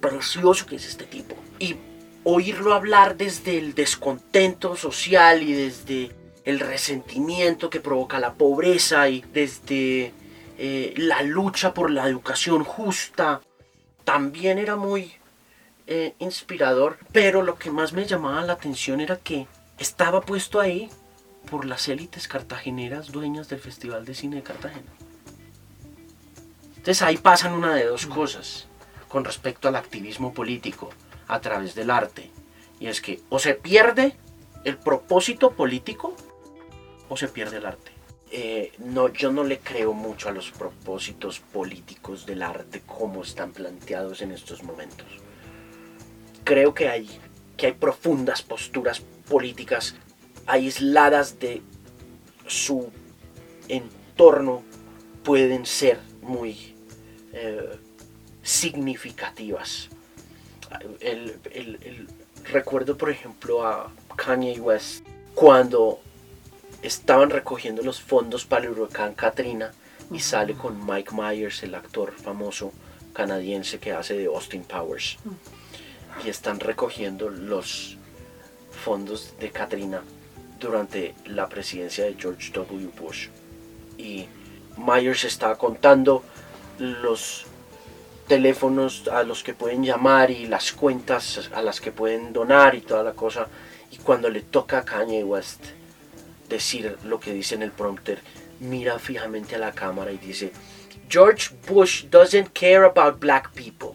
[0.00, 1.36] Precioso que es este tipo.
[1.60, 1.76] Y
[2.24, 6.10] oírlo hablar desde el descontento social y desde
[6.44, 10.12] el resentimiento que provoca la pobreza y desde
[10.58, 13.40] eh, la lucha por la educación justa,
[14.04, 15.12] también era muy
[15.86, 16.98] eh, inspirador.
[17.12, 19.46] Pero lo que más me llamaba la atención era que
[19.78, 20.88] estaba puesto ahí
[21.50, 24.92] por las élites cartageneras dueñas del Festival de Cine de Cartagena.
[26.76, 28.66] Entonces ahí pasan una de dos cosas
[29.08, 30.90] con respecto al activismo político
[31.28, 32.30] a través del arte.
[32.80, 34.16] Y es que o se pierde
[34.64, 36.14] el propósito político
[37.08, 37.93] o se pierde el arte.
[38.30, 43.52] Eh, no, yo no le creo mucho a los propósitos políticos del arte como están
[43.52, 45.06] planteados en estos momentos.
[46.42, 47.08] Creo que hay,
[47.56, 49.94] que hay profundas posturas políticas
[50.46, 51.62] aisladas de
[52.46, 52.90] su
[53.68, 54.62] entorno,
[55.22, 56.74] pueden ser muy
[57.32, 57.78] eh,
[58.42, 59.88] significativas.
[62.44, 65.04] recuerdo, por ejemplo, a Kanye West
[65.34, 66.00] cuando
[66.84, 69.72] estaban recogiendo los fondos para el huracán Katrina
[70.12, 72.72] y sale con Mike Myers, el actor famoso
[73.14, 75.16] canadiense que hace de Austin Powers.
[76.24, 77.96] Y están recogiendo los
[78.70, 80.02] fondos de Katrina
[80.60, 82.90] durante la presidencia de George W.
[83.00, 83.28] Bush.
[83.96, 84.26] Y
[84.76, 86.22] Myers está contando
[86.78, 87.46] los
[88.28, 92.82] teléfonos a los que pueden llamar y las cuentas a las que pueden donar y
[92.82, 93.48] toda la cosa.
[93.90, 95.64] Y cuando le toca a Kanye West
[96.54, 98.20] decir lo que dice en el prompter,
[98.60, 100.52] mira fijamente a la cámara y dice,
[101.08, 103.90] George Bush doesn't care about black people.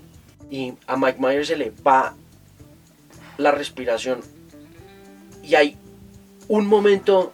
[0.49, 2.15] Y a Mike Myers se le va
[3.37, 4.21] la respiración.
[5.43, 5.77] Y hay
[6.47, 7.33] un momento,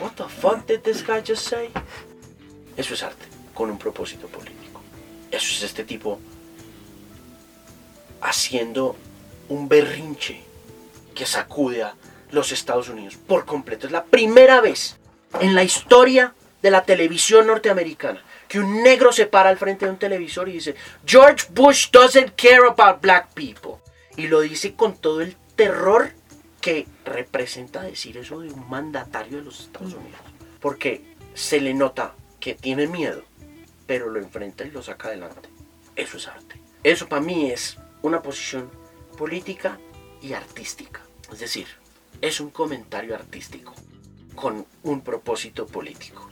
[0.00, 1.70] what the fuck did this guy just say?
[2.76, 4.80] Eso es arte, con un propósito político.
[5.30, 6.20] Eso es este tipo
[8.20, 8.96] haciendo
[9.48, 10.42] un berrinche
[11.14, 11.94] que sacude a
[12.30, 13.86] los Estados Unidos por completo.
[13.86, 14.96] Es la primera vez
[15.40, 19.90] en la historia de la televisión norteamericana que un negro se para al frente de
[19.90, 23.82] un televisor y dice, George Bush doesn't care about black people.
[24.16, 26.12] Y lo dice con todo el terror
[26.60, 30.20] que representa decir eso de un mandatario de los Estados Unidos.
[30.60, 31.02] Porque
[31.34, 33.24] se le nota que tiene miedo,
[33.86, 35.48] pero lo enfrenta y lo saca adelante.
[35.96, 36.60] Eso es arte.
[36.82, 38.70] Eso para mí es una posición
[39.18, 39.78] política
[40.22, 41.00] y artística.
[41.32, 41.66] Es decir,
[42.26, 43.74] es un comentario artístico
[44.34, 46.30] con un propósito político.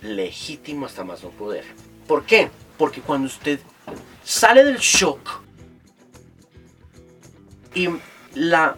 [0.00, 1.64] Legítimo hasta más no poder.
[2.06, 2.50] ¿Por qué?
[2.78, 3.60] Porque cuando usted
[4.24, 5.42] sale del shock
[7.74, 7.88] y
[8.34, 8.76] la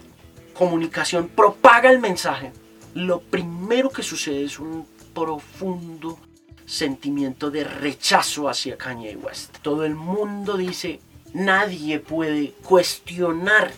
[0.54, 2.52] comunicación propaga el mensaje,
[2.94, 4.84] lo primero que sucede es un
[5.14, 6.18] profundo
[6.66, 9.58] sentimiento de rechazo hacia Kanye West.
[9.62, 11.00] Todo el mundo dice,
[11.32, 13.72] nadie puede cuestionar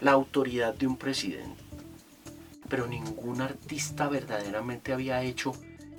[0.00, 1.62] la autoridad de un presidente.
[2.68, 5.54] Pero ningún artista verdaderamente había hecho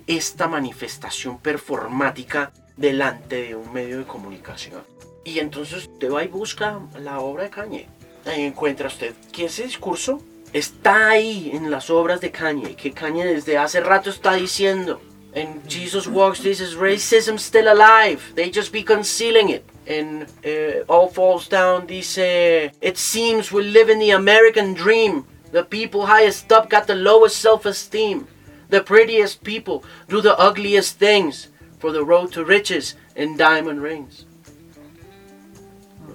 [0.06, 4.82] esta manifestación performática delante de un medio de comunicación.
[5.24, 7.88] Y entonces usted va y busca la obra de Kanye.
[8.26, 10.22] Ahí encuentra usted que ese discurso
[10.52, 15.00] está ahí en las obras de Kanye, que Kanye desde hace rato está diciendo.
[15.32, 18.20] En Jesus Walks, this is racism still alive.
[18.34, 19.62] They just be concealing it.
[19.90, 25.24] En uh, All Falls Down dice, It seems we live in the American dream.
[25.50, 28.28] The people highest up got the lowest self-esteem.
[28.68, 31.48] The prettiest people do the ugliest things
[31.80, 34.26] for the road to riches and diamond rings.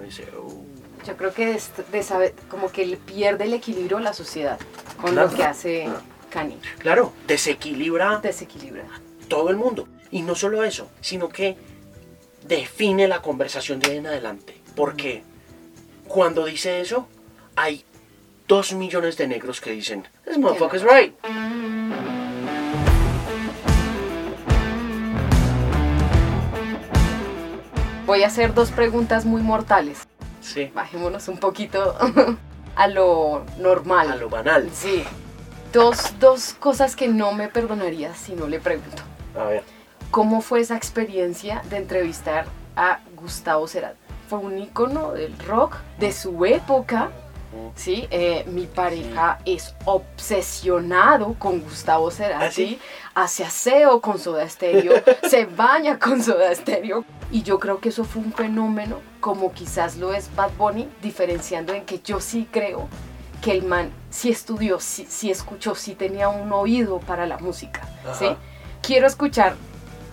[0.02, 0.64] Dice, oh.
[1.06, 1.60] Yo creo que
[1.92, 4.58] de, saber, como que pierde el equilibrio la sociedad
[5.02, 5.90] con lo que hace
[6.30, 6.58] Kanye.
[6.80, 8.22] Claro, desequilibra.
[8.22, 8.86] Desequilibra.
[9.28, 9.88] Todo el mundo.
[10.12, 11.58] Y no solo eso, sino que
[12.48, 14.62] define la conversación de ahí en adelante.
[14.76, 15.24] Porque
[16.08, 17.08] cuando dice eso,
[17.56, 17.84] hay
[18.48, 21.16] dos millones de negros que dicen, this motherfucker's right.
[28.06, 30.08] Voy a hacer dos preguntas muy mortales.
[30.42, 30.72] Sí.
[30.76, 31.98] Bajémonos un poquito
[32.76, 34.12] a lo normal.
[34.12, 34.70] A lo banal.
[34.72, 35.04] Sí.
[35.74, 39.02] Dos, dos cosas que no me perdonaría si no le pregunto.
[39.36, 39.75] A ver.
[40.12, 42.46] ¿Cómo fue esa experiencia de entrevistar
[42.76, 43.98] a Gustavo Cerati?
[44.30, 47.12] Fue un ícono del rock de su época.
[47.76, 52.80] Sí, eh, mi pareja es obsesionado con Gustavo Cerati,
[53.14, 57.90] ¿Ah, hace aseo con Soda Stereo, se baña con Soda Stereo y yo creo que
[57.90, 62.46] eso fue un fenómeno como quizás lo es Bad Bunny, diferenciando en que yo sí
[62.52, 62.90] creo
[63.42, 67.88] que el man sí estudió, sí, escuchó, sí tenía un oído para la música.
[68.18, 68.28] ¿sí?
[68.82, 69.56] Quiero escuchar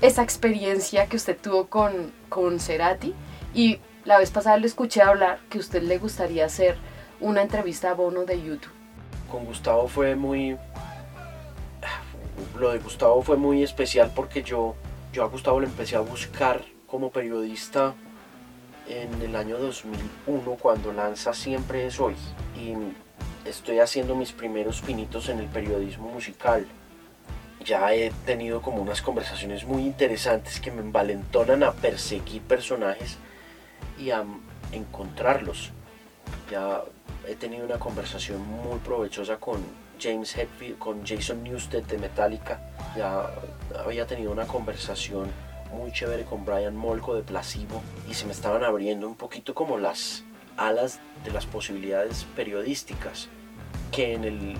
[0.02, 3.14] esa experiencia que usted tuvo con, con Cerati.
[3.54, 6.76] Y la vez pasada le escuché hablar que a usted le gustaría hacer
[7.20, 8.72] una entrevista a Bono de YouTube.
[9.30, 10.58] Con Gustavo fue muy...
[12.58, 14.74] Lo de Gustavo fue muy especial porque yo,
[15.12, 17.94] yo a Gustavo le empecé a buscar como periodista
[18.88, 22.16] en el año 2001 cuando lanza Siempre es hoy.
[22.56, 22.74] Y
[23.48, 26.66] estoy haciendo mis primeros pinitos en el periodismo musical
[27.64, 33.18] ya he tenido como unas conversaciones muy interesantes que me envalentonan a perseguir personajes
[33.98, 34.24] y a
[34.72, 35.70] encontrarlos.
[36.50, 36.82] Ya
[37.26, 39.64] he tenido una conversación muy provechosa con
[40.00, 42.60] James Hetfield, con Jason Newsted de Metallica.
[42.96, 43.30] Ya
[43.84, 45.30] había tenido una conversación
[45.72, 49.78] muy chévere con Brian Molko de Placebo y se me estaban abriendo un poquito como
[49.78, 50.24] las
[50.56, 53.28] alas de las posibilidades periodísticas
[53.90, 54.56] que en el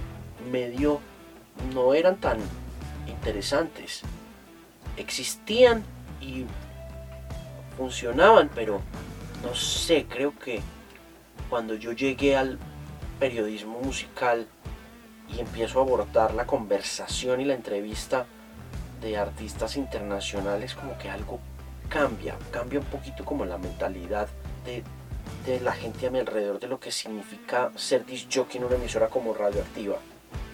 [0.50, 1.00] medio
[1.74, 2.38] no eran tan
[3.06, 4.02] interesantes.
[4.96, 5.82] Existían
[6.20, 6.44] y
[7.76, 8.80] funcionaban, pero
[9.42, 10.60] no sé, creo que
[11.48, 12.58] cuando yo llegué al
[13.18, 14.46] periodismo musical
[15.28, 18.26] y empiezo a abordar la conversación y la entrevista
[19.00, 21.40] de artistas internacionales, como que algo
[21.88, 24.28] cambia, cambia un poquito como la mentalidad
[24.64, 24.82] de,
[25.46, 28.76] de la gente a mi alrededor de lo que significa ser disc jockey en una
[28.76, 29.96] emisora como Radioactiva.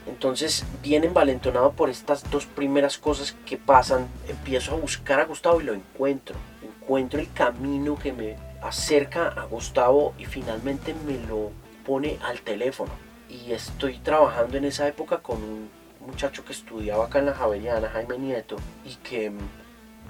[0.08, 5.60] Entonces, bien envalentonado por estas dos primeras cosas que pasan, empiezo a buscar a Gustavo
[5.60, 6.34] y lo encuentro.
[6.62, 11.50] Encuentro el camino que me acerca a Gustavo y finalmente me lo
[11.84, 12.92] pone al teléfono.
[13.28, 15.70] Y estoy trabajando en esa época con un
[16.04, 18.56] muchacho que estudiaba acá en la Javeriana, Jaime Nieto,
[18.86, 19.38] y que mm,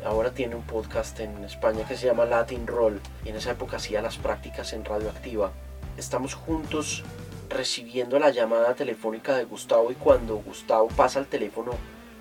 [0.04, 3.00] ahora tiene un podcast en España que se llama Latin Roll.
[3.24, 5.50] Y en esa época hacía las prácticas en Radioactiva.
[5.96, 7.02] Estamos juntos
[7.48, 11.72] recibiendo la llamada telefónica de Gustavo y cuando Gustavo pasa al teléfono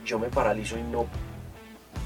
[0.05, 1.05] yo me paralizo y no,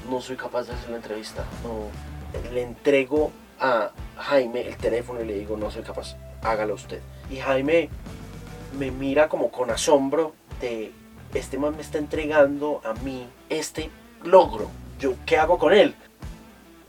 [0.10, 1.46] no soy capaz de hacer la entrevista.
[1.64, 7.00] No, le entrego a Jaime el teléfono y le digo no soy capaz, hágalo usted.
[7.30, 7.90] Y Jaime
[8.78, 10.92] me mira como con asombro de
[11.34, 13.90] este man me está entregando a mí este
[14.24, 14.70] logro.
[15.00, 15.96] Yo, ¿qué hago con él?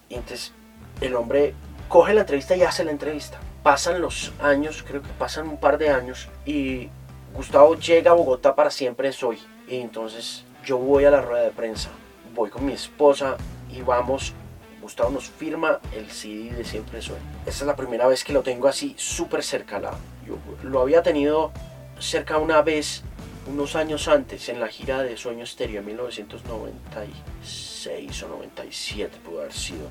[0.08, 0.52] Y entonces
[1.00, 1.54] el hombre
[1.88, 5.76] coge la entrevista y hace la entrevista pasan los años, creo que pasan un par
[5.78, 6.88] de años, y
[7.34, 9.38] Gustavo llega a Bogotá para siempre soy.
[9.68, 11.90] Y entonces yo voy a la rueda de prensa,
[12.34, 13.36] voy con mi esposa
[13.70, 14.32] y vamos.
[14.80, 17.20] Gustavo nos firma el CD de Siempre Soy.
[17.46, 19.80] Esta es la primera vez que lo tengo así súper cerca.
[20.26, 21.52] yo lo había tenido
[22.00, 23.04] cerca una vez,
[23.46, 29.52] unos años antes, en la gira de Sueño Estéreo en 1996 o 97, pudo haber
[29.52, 29.88] sido.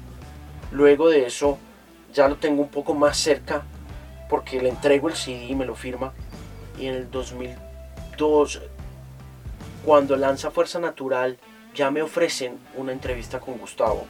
[0.71, 1.57] Luego de eso
[2.13, 3.63] ya lo tengo un poco más cerca
[4.29, 6.13] porque le entrego el CD y me lo firma.
[6.79, 8.61] Y en el 2002,
[9.85, 11.37] cuando lanza Fuerza Natural,
[11.75, 14.05] ya me ofrecen una entrevista con Gustavo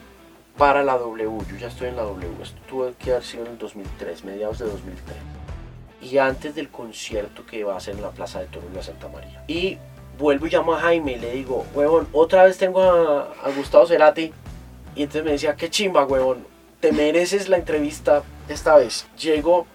[0.57, 1.45] para la W.
[1.49, 2.27] Yo ya estoy en la W.
[2.41, 5.17] Esto tuvo que haber sido en el 2003, mediados de 2003.
[6.01, 9.07] Y antes del concierto que va a ser en la Plaza de Toros de Santa
[9.07, 9.43] María.
[9.47, 9.77] Y
[10.17, 13.85] vuelvo y llamo a Jaime y le digo, huevón, otra vez tengo a, a Gustavo
[13.85, 14.33] Cerati.
[14.95, 16.45] Y entonces me decía, qué chimba, huevón,
[16.81, 19.07] te mereces la entrevista esta vez.
[19.17, 19.67] Llego,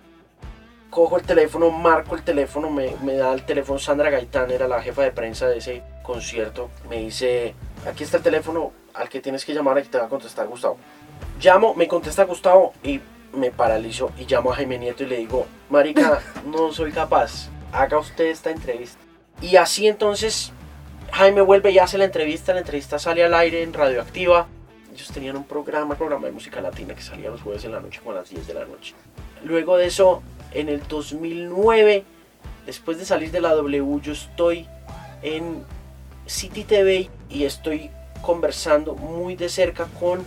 [0.90, 5.02] cojo el teléfono, marco el teléfono, me, da el teléfono Sandra Gaitán, era la jefa
[5.02, 6.68] de prensa de ese concierto.
[6.90, 7.54] Me dice,
[7.88, 10.78] aquí está el teléfono al que tienes que llamar y te va a contestar Gustavo.
[11.40, 13.00] Llamo, me contesta Gustavo y
[13.32, 17.98] me paralizo y llamo a Jaime Nieto y le digo, Marica, no soy capaz, haga
[17.98, 18.98] usted esta entrevista.
[19.40, 20.52] Y así entonces
[21.12, 24.48] Jaime vuelve y hace la entrevista, la entrevista sale al aire en Radioactiva
[24.96, 28.00] ellos tenían un programa, programa de música latina que salía los jueves en la noche
[28.00, 28.94] como las 10 de la noche.
[29.44, 30.22] Luego de eso,
[30.52, 32.04] en el 2009,
[32.64, 34.66] después de salir de la W, yo estoy
[35.22, 35.62] en
[36.24, 37.90] City TV y estoy
[38.22, 40.24] conversando muy de cerca con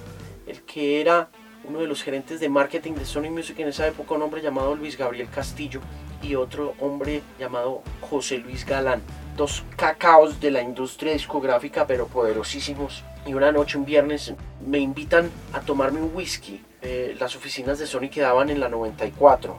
[0.48, 1.30] el que era
[1.68, 4.76] uno de los gerentes de marketing de Sony Music en esa época, un hombre llamado
[4.76, 5.82] Luis Gabriel Castillo
[6.22, 9.02] y otro hombre llamado José Luis Galán.
[9.36, 13.04] Dos cacaos de la industria discográfica, pero poderosísimos.
[13.30, 14.34] Y una noche, un viernes,
[14.66, 16.66] me invitan a tomarme un whisky.
[16.82, 19.56] Eh, las oficinas de Sony quedaban en la 94.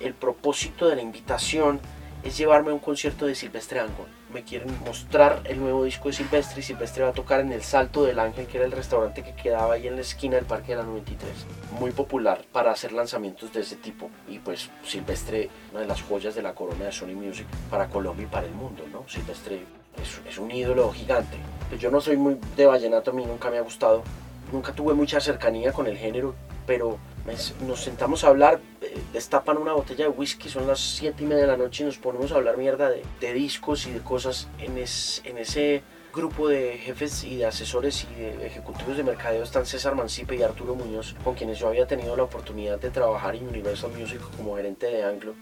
[0.00, 1.78] El propósito de la invitación
[2.24, 6.14] es llevarme a un concierto de Silvestre Angón me quieren mostrar el nuevo disco de
[6.14, 9.22] Silvestre y Silvestre va a tocar en el Salto del Ángel, que era el restaurante
[9.22, 11.30] que quedaba ahí en la esquina del Parque de la 93.
[11.78, 14.10] Muy popular para hacer lanzamientos de ese tipo.
[14.28, 18.24] Y pues Silvestre, una de las joyas de la corona de Sony Music para Colombia
[18.24, 19.08] y para el mundo, ¿no?
[19.08, 19.62] Silvestre
[20.28, 21.36] es, un ídolo gigante.
[21.68, 24.02] Pues yo no soy muy de vallenato, a mí nunca me ha gustado.
[24.52, 26.34] Nunca tuve mucha cercanía con el género,
[26.66, 26.98] pero
[27.66, 31.42] nos sentamos a hablar, eh, destapan una botella de whisky, son las 7 y media
[31.42, 34.48] de la noche y nos ponemos a hablar mierda de, discos y de cosas.
[34.58, 35.82] En, en ese
[36.12, 40.42] grupo de jefes y de asesores y de ejecutivos de mercadeo están César Mancipe y
[40.42, 44.56] Arturo Muñoz, con quienes yo había tenido la oportunidad de trabajar en Universal Music como
[44.56, 45.34] gerente de Anglo.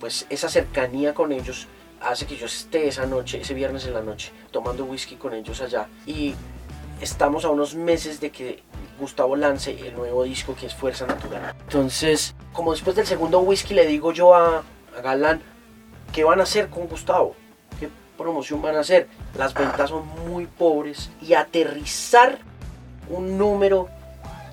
[0.00, 1.66] Pues esa cercanía con ellos
[2.00, 5.60] hace que yo esté esa noche, ese viernes en la noche, tomando whisky con ellos
[5.60, 5.88] allá.
[6.06, 6.34] Y
[7.00, 8.62] estamos a unos meses de que
[8.98, 11.54] Gustavo lance el nuevo disco que es Fuerza Natural.
[11.60, 14.62] Entonces, como después del segundo whisky le digo yo a,
[15.02, 15.40] Galán,
[16.12, 17.34] ¿qué van a hacer con Gustavo?
[18.16, 19.06] promoción van a hacer?
[19.38, 22.38] Las ventas son muy pobres y aterrizar
[23.08, 23.88] un número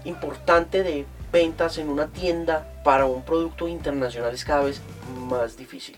[0.06, 4.82] importante de ventas en una tienda para un producto internacional es cada vez
[5.28, 5.98] más difícil.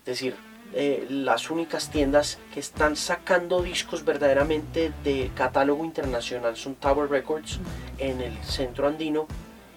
[0.00, 0.36] Es decir,
[0.74, 7.58] eh, las únicas tiendas que están sacando discos verdaderamente de catálogo internacional son Tower Records
[7.98, 9.26] en el centro andino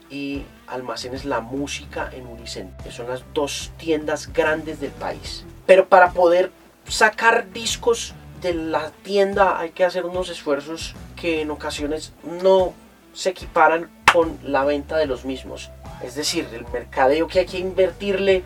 [0.09, 5.45] y Almacenes La Música en Unicentro, que son las dos tiendas grandes del país.
[5.65, 6.51] Pero para poder
[6.87, 12.73] sacar discos de la tienda hay que hacer unos esfuerzos que en ocasiones no
[13.13, 15.71] se equiparan con la venta de los mismos.
[16.03, 18.43] Es decir, el mercadeo que hay que invertirle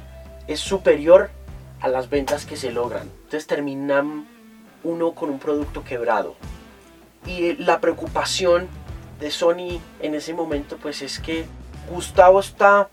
[0.48, 1.32] es superior
[1.86, 3.04] a las ventas que se logran.
[3.04, 4.28] Entonces terminan
[4.84, 6.36] uno con un producto quebrado.
[7.28, 8.68] Y la preocupación
[9.20, 11.46] de Sony en ese momento pues es que
[11.92, 12.90] Gustavo está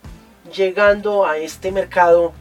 [0.55, 2.33] llegando a este mercado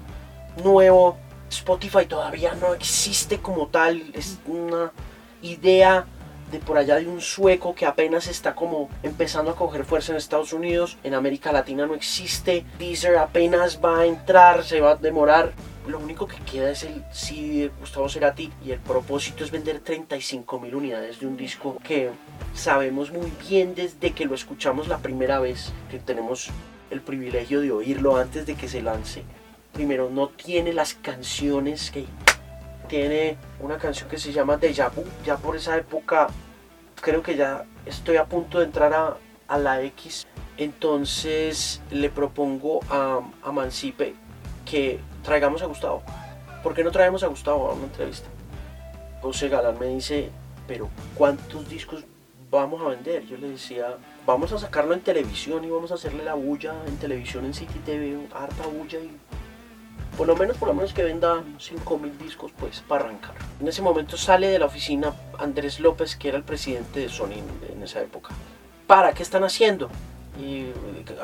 [0.62, 1.16] nuevo.
[1.48, 4.92] Spotify todavía no existe como tal, es una
[5.40, 6.06] idea
[6.50, 10.18] de por allá de un sueco que apenas está como empezando a coger fuerza en
[10.18, 10.98] Estados Unidos.
[11.02, 12.66] En América Latina no existe.
[12.78, 15.54] Deezer apenas va a entrar, se va a demorar.
[15.86, 19.80] Lo único que queda es el CD de Gustavo Cerati y el propósito es vender
[19.80, 22.10] 35 mil unidades de un disco que
[22.54, 26.50] sabemos muy bien desde que lo escuchamos la primera vez, que tenemos
[26.90, 29.24] el privilegio de oírlo antes de que se lance.
[29.72, 32.04] Primero, no tiene las canciones que
[32.88, 35.04] tiene una canción que se llama Deja Vu.
[35.24, 36.28] Ya por esa época
[37.00, 39.16] creo que ya estoy a punto de entrar a,
[39.48, 40.28] a la X.
[40.58, 44.14] Entonces le propongo a, a Mancipe
[44.64, 46.02] que traigamos a Gustavo.
[46.62, 48.28] ¿Por qué no traemos a Gustavo a una entrevista?
[49.20, 50.30] José Galán me dice,
[50.66, 52.04] pero ¿cuántos discos
[52.50, 53.24] vamos a vender?
[53.26, 53.96] Yo le decía,
[54.26, 57.78] vamos a sacarlo en televisión y vamos a hacerle la bulla en televisión en City
[57.84, 59.16] TV, harta bulla y
[60.16, 63.34] por lo menos, por lo menos que venda 5000 discos pues para arrancar.
[63.60, 67.40] En ese momento sale de la oficina Andrés López, que era el presidente de Sony
[67.72, 68.34] en esa época.
[68.86, 69.88] ¿Para qué están haciendo?
[70.40, 70.66] Y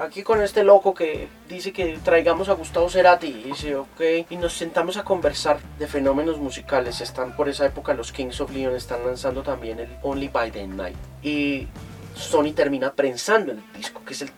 [0.00, 4.36] aquí con este loco que dice que traigamos a Gustavo Cerati y dice ok y
[4.36, 7.00] nos sentamos a conversar de fenómenos musicales.
[7.00, 10.66] Están por esa época los Kings of Leon están lanzando también el Only by the
[10.66, 10.96] Night.
[11.22, 11.68] Y
[12.14, 14.30] Sony termina prensando el disco que es el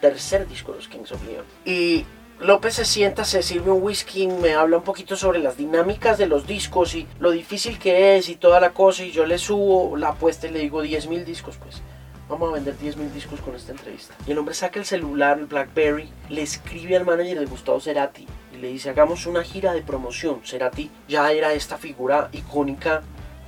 [0.00, 1.44] tercer disco de los Kings of Leon.
[1.64, 2.04] Y
[2.40, 6.26] López se sienta, se sirve un whisky, me habla un poquito sobre las dinámicas de
[6.26, 9.94] los discos y lo difícil que es y toda la cosa y yo le subo
[9.98, 11.82] la apuesta y le digo 10 mil discos pues
[12.30, 14.14] vamos a vender 10 mil discos con esta entrevista.
[14.26, 18.26] Y el hombre saca el celular, el Blackberry, le escribe al manager de Gustavo Cerati
[18.54, 20.40] y le dice hagamos una gira de promoción.
[20.44, 23.02] Cerati ya era esta figura icónica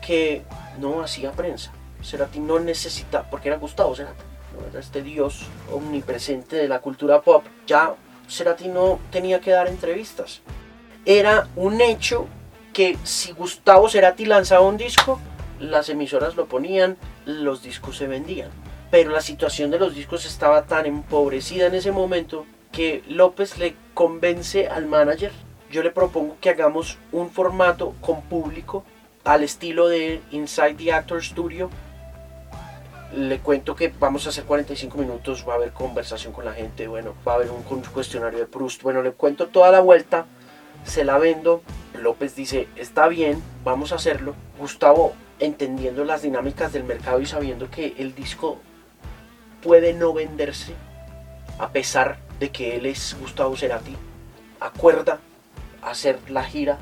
[0.04, 0.42] que
[0.80, 1.72] no hacía prensa.
[2.02, 4.24] Cerati no necesita, porque era Gustavo Cerati,
[4.54, 4.68] ¿no?
[4.68, 7.44] era este dios omnipresente de la cultura pop.
[7.66, 7.94] Ya
[8.28, 10.42] Cerati no tenía que dar entrevistas.
[11.04, 12.26] Era un hecho
[12.72, 15.20] que si Gustavo Cerati lanzaba un disco,
[15.60, 18.50] las emisoras lo ponían, los discos se vendían.
[18.92, 23.74] Pero la situación de los discos estaba tan empobrecida en ese momento que López le
[23.94, 25.32] convence al manager.
[25.70, 28.84] Yo le propongo que hagamos un formato con público
[29.24, 31.70] al estilo de Inside the Actor Studio.
[33.16, 36.86] Le cuento que vamos a hacer 45 minutos, va a haber conversación con la gente,
[36.86, 40.26] bueno, va a haber un cuestionario de Proust, bueno, le cuento toda la vuelta,
[40.84, 41.62] se la vendo,
[41.98, 47.70] López dice, está bien, vamos a hacerlo, Gustavo entendiendo las dinámicas del mercado y sabiendo
[47.70, 48.58] que el disco
[49.62, 50.74] puede no venderse,
[51.58, 53.96] a pesar de que él es Gustavo Cerati,
[54.60, 55.20] acuerda
[55.82, 56.78] hacer la gira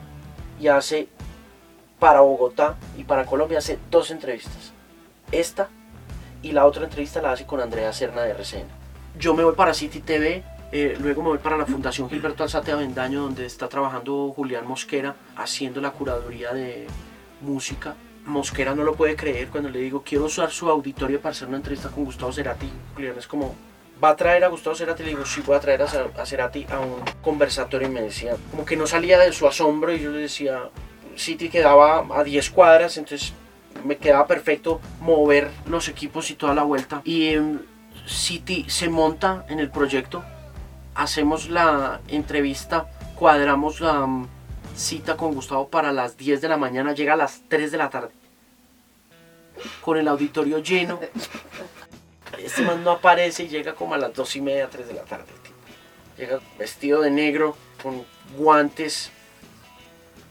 [0.59, 1.09] y hace
[1.98, 4.73] para Bogotá y para Colombia hace dos entrevistas.
[5.31, 5.69] Esta
[6.43, 8.66] y la otra entrevista la hace con Andrea Serna de RCN.
[9.19, 10.43] Yo me voy para City TV,
[10.73, 15.16] eh, luego me voy para la Fundación Gilberto Alzate Avendaño, donde está trabajando Julián Mosquera
[15.36, 16.86] haciendo la curaduría de
[17.40, 17.94] música.
[18.27, 21.57] Mosquera no lo puede creer cuando le digo quiero usar su auditorio para hacer una
[21.57, 22.71] entrevista con Gustavo Cerati.
[22.95, 23.55] Julián es como,
[24.03, 25.03] ¿va a traer a Gustavo Cerati?
[25.03, 28.65] Le digo, sí, voy a traer a Cerati a un conversatorio y me decía, como
[28.65, 30.71] que no salía de su asombro y yo le decía,
[31.17, 33.33] City quedaba a 10 cuadras, entonces
[33.85, 37.03] me quedaba perfecto mover los equipos y toda la vuelta.
[37.05, 37.35] Y
[38.07, 40.25] City se monta en el proyecto,
[40.95, 42.87] hacemos la entrevista,
[43.17, 44.07] cuadramos la
[44.81, 47.90] cita con Gustavo para las 10 de la mañana, llega a las 3 de la
[47.90, 48.11] tarde.
[49.82, 50.98] Con el auditorio lleno.
[52.39, 55.02] Este man no aparece y llega como a las 2 y media, 3 de la
[55.02, 55.27] tarde.
[56.16, 58.05] Llega vestido de negro, con
[58.36, 59.11] guantes,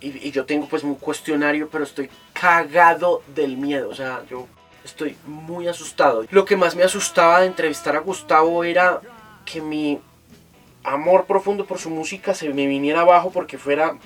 [0.02, 4.48] y, yo tengo pues un cuestionario, pero estoy cagado del miedo, o sea, yo
[4.84, 6.26] estoy muy asustado.
[6.32, 9.02] Lo que más me asustaba de entrevistar a Gustavo era
[9.46, 10.00] que mi
[10.84, 13.98] amor profundo por su música se me viniera abajo porque fuera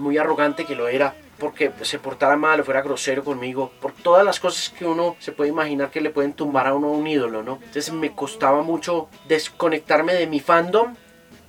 [0.00, 4.24] muy arrogante, que lo era porque se portara mal o fuera grosero conmigo, por todas
[4.24, 7.42] las cosas que uno se puede imaginar que le pueden tumbar a uno un ídolo,
[7.42, 7.58] ¿no?
[7.62, 10.94] Entonces me costaba mucho desconectarme de mi fandom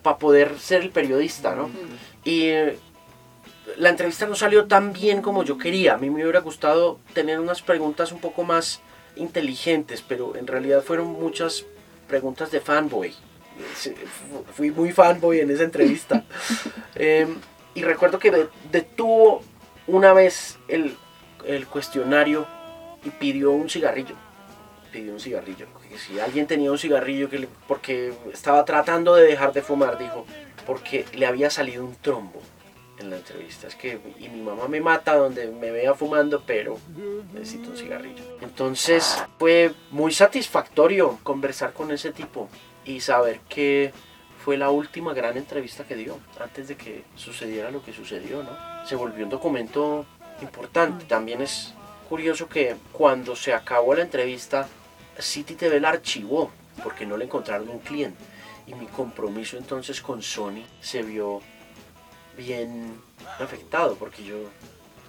[0.02, 1.70] para poder ser el periodista, ¿no?
[2.24, 2.80] Y eh,
[3.78, 5.96] la entrevista no salió tan bien como yo quería.
[5.96, 8.82] A mí me hubiera gustado tener unas preguntas un poco más
[9.16, 11.66] inteligentes, pero en realidad fueron muchas
[12.08, 13.14] preguntas de fanboy.
[14.56, 16.24] Fui muy fanboy en esa entrevista.
[16.96, 17.38] Em,
[17.74, 19.44] y recuerdo que detuvo
[19.88, 20.96] una vez el,
[21.46, 22.48] el cuestionario
[23.04, 24.16] y pidió un cigarrillo.
[24.92, 25.68] Pidió un cigarrillo.
[25.90, 30.26] Que si alguien tenía un cigarrillo que porque estaba tratando de dejar de fumar, dijo,
[30.66, 32.42] porque le había salido un trombo
[33.00, 33.68] en la entrevista.
[33.68, 36.78] Es que, y mi mamá me mata donde me vea fumando, pero
[37.34, 38.24] necesito un cigarrillo.
[38.42, 42.50] Entonces fue muy satisfactorio conversar con ese tipo
[42.86, 43.92] y saber que
[44.44, 48.86] fue la última gran entrevista que dio antes de que sucediera lo que sucedió, ¿no?
[48.88, 50.06] Se volvió un documento
[50.42, 51.06] importante.
[51.06, 51.74] También es
[52.10, 54.68] curioso que cuando se acabó la entrevista,
[55.20, 56.52] City TV la archivó
[56.84, 58.18] porque no le encontraron un cliente.
[58.66, 61.42] Y mi compromiso entonces con Sony se vio
[62.36, 63.00] bien
[63.40, 64.38] afectado porque yo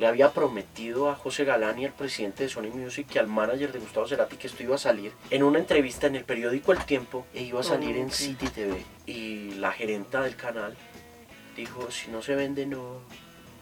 [0.03, 3.70] le había prometido a José Galán y al presidente de Sony Music y al manager
[3.70, 6.85] de Gustavo Cerati que esto iba a salir en una entrevista en el periódico El
[6.85, 8.85] Tiempo e iba a salir en City TV.
[9.07, 10.77] Y la gerenta del canal
[11.55, 12.99] dijo, si no se vende no,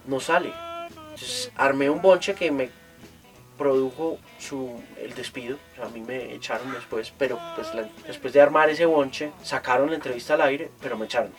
[0.07, 0.51] no sale.
[0.89, 2.71] Entonces armé un bonche que me
[3.59, 7.69] produjo su, el despido, a mí me echaron después, pero pues
[8.07, 11.35] después de armar ese bonche, sacaron la entrevista al aire, pero me echaron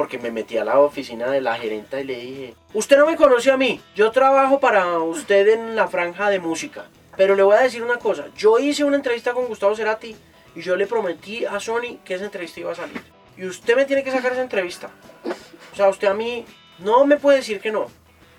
[0.00, 3.16] porque me metí a la oficina de la gerenta y le dije, usted no me
[3.16, 6.86] conoce a mí, yo trabajo para usted en la franja de música,
[7.18, 10.16] pero le voy a decir una cosa, yo hice una entrevista con Gustavo Cerati
[10.56, 13.02] y yo le prometí a Sony que esa entrevista iba a salir.
[13.36, 14.88] Y usted me tiene que sacar esa entrevista.
[15.70, 16.46] O sea, usted a mí
[16.78, 17.88] no me puede decir que no.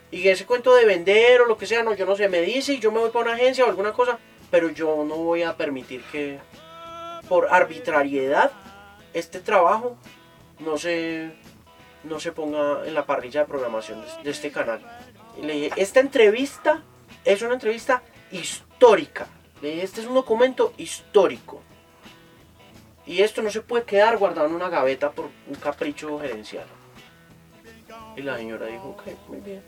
[0.09, 2.73] Y ese cuento de vender o lo que sea, no, yo no sé, me dice
[2.73, 4.17] y yo me voy para una agencia o alguna cosa,
[4.49, 6.39] pero yo no voy a permitir que
[7.29, 8.51] por arbitrariedad
[9.13, 9.95] este trabajo
[10.65, 11.31] no se
[12.03, 14.81] no se ponga en la parrilla de programación de este canal.
[15.37, 16.81] Y le dije, esta entrevista
[17.23, 18.01] es una entrevista
[18.31, 19.27] histórica.
[19.61, 21.61] Le dije, este es un documento histórico.
[23.05, 26.65] Y esto no se puede quedar guardado en una gaveta por un capricho gerencial.
[28.15, 29.61] Y la señora dijo, ok, muy bien.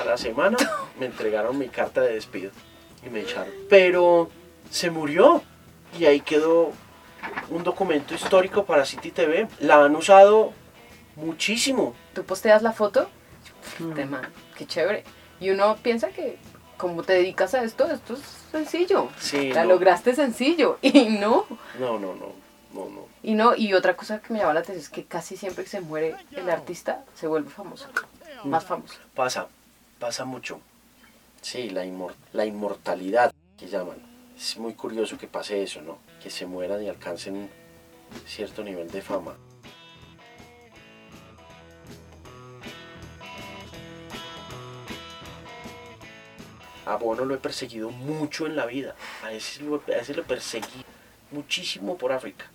[0.00, 0.56] A la semana
[0.98, 2.50] me entregaron mi carta de despido
[3.04, 3.52] y me echaron.
[3.68, 4.30] Pero
[4.70, 5.42] se murió.
[5.98, 6.72] Y ahí quedó
[7.48, 9.48] un documento histórico para City TV.
[9.60, 10.52] La han usado
[11.16, 11.94] Muchísimo.
[12.14, 13.08] Tú posteas la foto,
[13.94, 14.56] tema, mm.
[14.56, 15.04] qué chévere.
[15.40, 16.38] Y uno piensa que
[16.76, 18.20] como te dedicas a esto, esto es
[18.50, 19.08] sencillo.
[19.18, 19.52] Sí.
[19.52, 20.78] La lograste sencillo.
[20.82, 21.46] Y no.
[21.78, 22.46] No, no, no.
[22.72, 23.06] No, no.
[23.22, 25.70] Y no, y otra cosa que me llama la atención es que casi siempre que
[25.70, 27.88] se muere el artista se vuelve famoso.
[28.44, 28.48] Mm.
[28.48, 28.98] Más famoso.
[29.14, 29.48] Pasa,
[29.98, 30.60] pasa mucho.
[31.40, 31.84] Sí, la,
[32.32, 33.96] la inmortalidad que llaman.
[34.36, 35.98] Es muy curioso que pase eso, ¿no?
[36.22, 37.48] Que se mueran y alcancen
[38.26, 39.34] cierto nivel de fama.
[46.86, 48.94] A Bono lo he perseguido mucho en la vida.
[49.24, 50.84] A ese, lo, lo perseguí
[51.32, 52.46] muchísimo por África.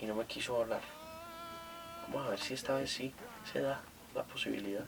[0.00, 0.80] Y no me quiso hablar.
[2.08, 3.12] Vamos a ver si esta vez sí
[3.52, 3.80] se da
[4.14, 4.84] la posibilidad.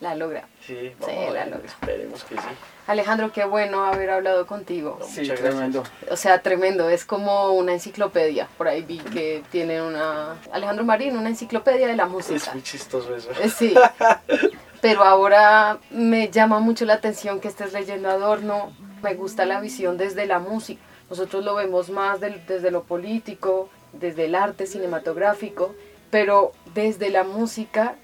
[0.00, 0.48] La logra.
[0.66, 1.66] Sí, vamos la logra.
[1.66, 2.48] Esperemos que sí.
[2.88, 4.98] Alejandro, qué bueno haber hablado contigo.
[5.08, 5.84] sí, tremendo.
[6.10, 6.88] O sea, tremendo.
[6.88, 8.48] Es como una enciclopedia.
[8.58, 10.36] Por ahí vi que tiene una...
[10.52, 12.36] Alejandro Marín, una enciclopedia de la música.
[12.36, 13.30] Es muy chistoso eso.
[13.40, 13.74] Eh, sí.
[14.80, 18.72] pero ahora me llama mucho la atención que estés leyendo Adorno,
[19.02, 20.80] me gusta la visión desde la música,
[21.10, 25.74] nosotros lo vemos más desde lo político, desde el arte cinematográfico,
[26.10, 27.96] pero desde la música,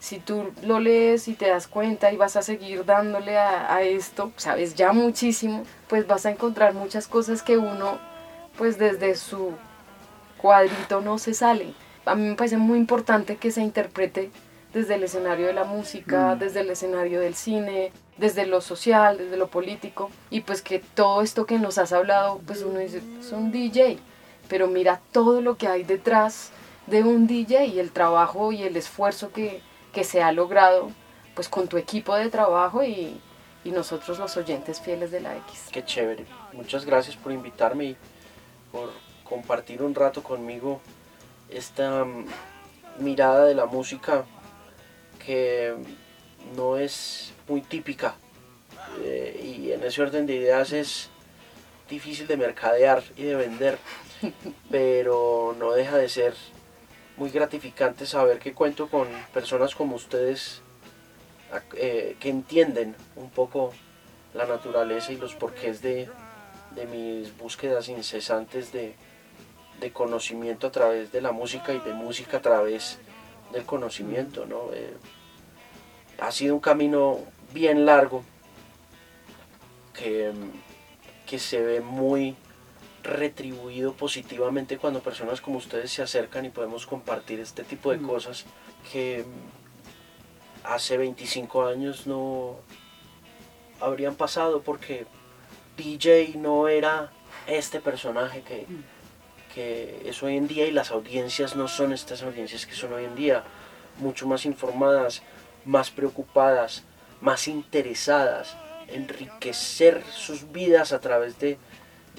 [0.00, 3.82] si tú lo lees y te das cuenta y vas a seguir dándole a, a
[3.82, 7.98] esto, sabes ya muchísimo, pues vas a encontrar muchas cosas que uno,
[8.58, 9.52] pues desde su
[10.38, 11.72] cuadrito no se sale.
[12.04, 14.32] A mí me parece muy importante que se interprete
[14.72, 16.38] desde el escenario de la música, mm.
[16.38, 21.22] desde el escenario del cine, desde lo social, desde lo político, y pues que todo
[21.22, 23.98] esto que nos has hablado, pues uno dice, es un DJ,
[24.48, 26.50] pero mira todo lo que hay detrás
[26.86, 29.60] de un DJ y el trabajo y el esfuerzo que,
[29.92, 30.90] que se ha logrado,
[31.34, 33.20] pues con tu equipo de trabajo y,
[33.64, 35.68] y nosotros los oyentes fieles de la X.
[35.70, 37.96] Qué chévere, muchas gracias por invitarme y
[38.70, 38.90] por
[39.24, 40.80] compartir un rato conmigo
[41.48, 42.26] esta mm,
[42.98, 44.24] mirada de la música
[45.24, 45.74] que
[46.56, 48.16] no es muy típica
[49.00, 51.10] eh, y en ese orden de ideas es
[51.88, 53.78] difícil de mercadear y de vender,
[54.70, 56.34] pero no deja de ser
[57.16, 60.62] muy gratificante saber que cuento con personas como ustedes
[61.76, 63.72] eh, que entienden un poco
[64.32, 66.08] la naturaleza y los porqués de,
[66.74, 68.94] de mis búsquedas incesantes de,
[69.80, 72.98] de, conocimiento a través de la música y de música a través
[73.52, 74.46] del conocimiento.
[74.46, 74.72] ¿no?
[74.72, 74.94] Eh,
[76.18, 77.18] ha sido un camino
[77.52, 78.24] bien largo
[79.94, 80.32] que,
[81.26, 82.36] que se ve muy
[83.02, 88.44] retribuido positivamente cuando personas como ustedes se acercan y podemos compartir este tipo de cosas
[88.92, 89.24] que
[90.64, 92.56] hace 25 años no
[93.80, 95.06] habrían pasado porque
[95.76, 97.10] DJ no era
[97.46, 98.66] este personaje que,
[99.54, 103.04] que es hoy en día y las audiencias no son estas audiencias que son hoy
[103.04, 103.44] en día,
[103.98, 105.22] mucho más informadas,
[105.64, 106.84] más preocupadas,
[107.20, 108.56] más interesadas,
[108.88, 111.58] enriquecer sus vidas a través de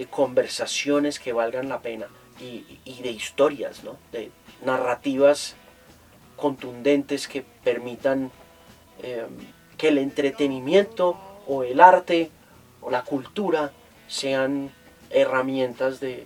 [0.10, 2.07] conversaciones que valgan la pena
[2.39, 3.81] y, de historias,
[4.11, 4.31] de
[4.65, 5.55] narrativas
[6.35, 8.31] contundentes que permitan
[9.01, 9.27] em,
[9.77, 12.31] que el entretenimiento o el arte
[12.81, 13.72] o la cultura
[14.07, 14.72] sean
[15.10, 16.26] herramientas de,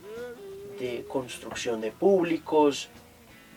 [0.79, 2.89] de construcción de públicos,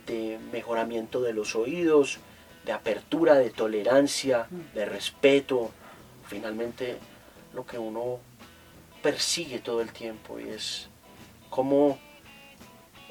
[0.07, 2.19] de mejoramiento de los oídos,
[2.65, 5.71] de apertura, de tolerancia, de respeto,
[6.27, 6.99] finalmente
[7.55, 8.19] lo que uno
[9.03, 10.89] persigue todo el tiempo y es
[11.49, 11.99] cómo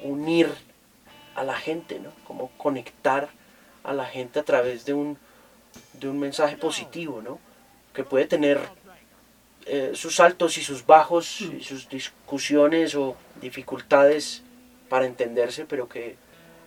[0.02, 0.48] unir
[1.34, 2.10] a la gente, ¿no?
[2.26, 3.28] Cómo conectar
[3.82, 5.18] a la gente a través de un,
[5.94, 7.38] de un mensaje positivo, ¿no?
[7.92, 8.60] Que puede tener
[9.66, 14.42] eh, sus altos y sus bajos, y sus discusiones o dificultades
[14.88, 16.16] para entenderse, pero que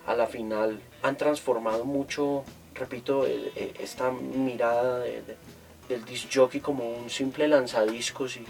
[0.05, 2.43] a la final han transformado mucho,
[2.73, 8.45] repito, esta mirada del disc jockey como un simple lanzadiscos y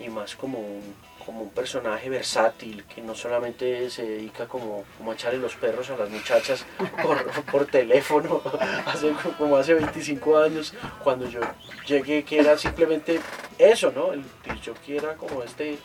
[0.00, 0.94] y más como un,
[1.28, 5.90] como un personaje versátil que no solamente se dedica como, como a echarle los perros
[5.90, 6.64] a las muchachas
[7.02, 7.22] por,
[7.52, 8.40] por teléfono,
[8.86, 10.72] hace, como hace 25 años,
[11.04, 11.40] cuando yo
[11.86, 13.20] llegué que era simplemente
[13.58, 14.14] eso, ¿no?
[14.14, 14.24] El
[14.62, 15.76] yo que era como este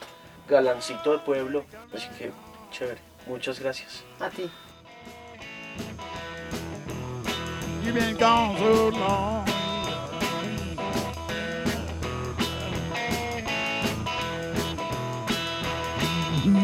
[0.47, 2.31] galancito de pueblo, así que
[2.71, 4.05] chévere, muchas gracias.
[4.21, 4.49] A ti.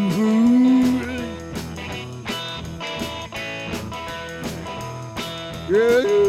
[0.10, 1.10] booze.
[5.70, 6.29] Yeah.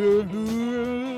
[0.00, 1.09] Yeah.